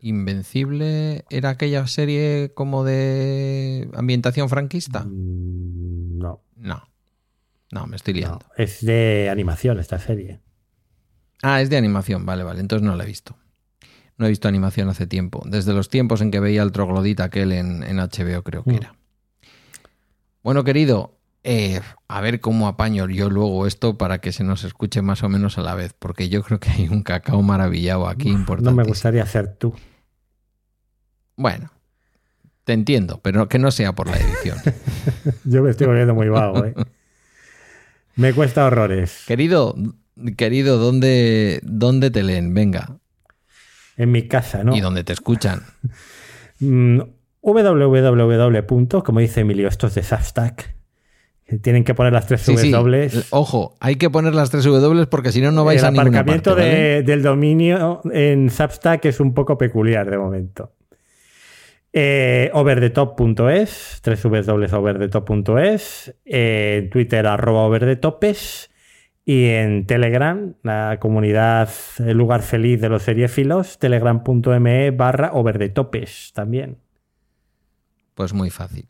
[0.00, 5.04] ¿Invencible era aquella serie como de ambientación franquista?
[5.04, 6.42] Mm, no.
[6.56, 6.82] No.
[7.70, 8.44] No, me estoy liando.
[8.56, 10.40] es de animación esta serie.
[11.42, 12.60] Ah, es de animación, vale, vale.
[12.60, 13.36] Entonces no la he visto.
[14.16, 15.42] No he visto animación hace tiempo.
[15.46, 18.76] Desde los tiempos en que veía el troglodita aquel en, en HBO, creo que mm.
[18.76, 18.94] era.
[20.42, 21.13] Bueno, querido,
[21.44, 25.28] eh, a ver cómo apaño yo luego esto para que se nos escuche más o
[25.28, 28.70] menos a la vez, porque yo creo que hay un cacao maravillado aquí importante.
[28.70, 29.74] No me gustaría hacer tú.
[31.36, 31.70] Bueno,
[32.64, 34.56] Te entiendo, pero que no sea por la edición.
[35.44, 36.74] Yo me estoy volviendo muy vago, ¿eh?
[38.16, 39.24] Me cuesta horrores.
[39.26, 39.74] Querido,
[40.38, 42.54] querido, ¿dónde, ¿dónde te leen?
[42.54, 43.00] Venga.
[43.96, 44.74] En mi casa, ¿no?
[44.74, 45.62] ¿Y dónde te escuchan?
[46.60, 47.00] Mm,
[47.42, 49.02] www.
[49.02, 50.73] Como dice Emilio, esto es de Substack.
[51.62, 52.70] Tienen que poner las tres Sí, sí.
[52.70, 53.10] W.
[53.30, 56.20] Ojo, hay que poner las tres W porque si no, no vais El a ninguna
[56.20, 57.02] aparcamiento de- ¿vale?
[57.02, 60.72] del dominio en Substack es un poco peculiar de momento.
[61.92, 68.70] Eh, overthetop.es, www.overthetop.es, eh, en Twitter arroba overthetopes
[69.24, 71.68] y en Telegram, la comunidad,
[71.98, 76.78] el lugar feliz de los seriefilos, telegram.me barra overthetopes también.
[78.14, 78.86] Pues muy fácil.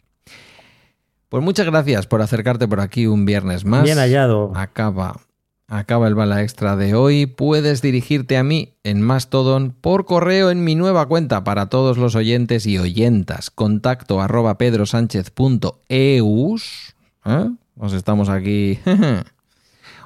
[1.29, 3.83] Pues muchas gracias por acercarte por aquí un viernes más.
[3.83, 4.53] Bien hallado.
[4.55, 5.21] Acaba,
[5.69, 7.27] acaba el bala extra de hoy.
[7.27, 12.15] Puedes dirigirte a mí en Mastodon por correo en mi nueva cuenta para todos los
[12.15, 13.51] oyentes y oyentas.
[13.51, 16.95] Contacto arroba pedrosánchez.eus.
[17.25, 17.51] ¿Eh?
[17.77, 18.79] Os estamos aquí.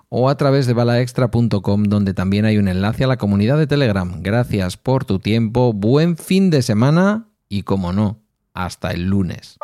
[0.09, 4.23] o a través de balaextra.com donde también hay un enlace a la comunidad de Telegram.
[4.23, 8.20] Gracias por tu tiempo, buen fin de semana y como no,
[8.55, 9.59] hasta el lunes.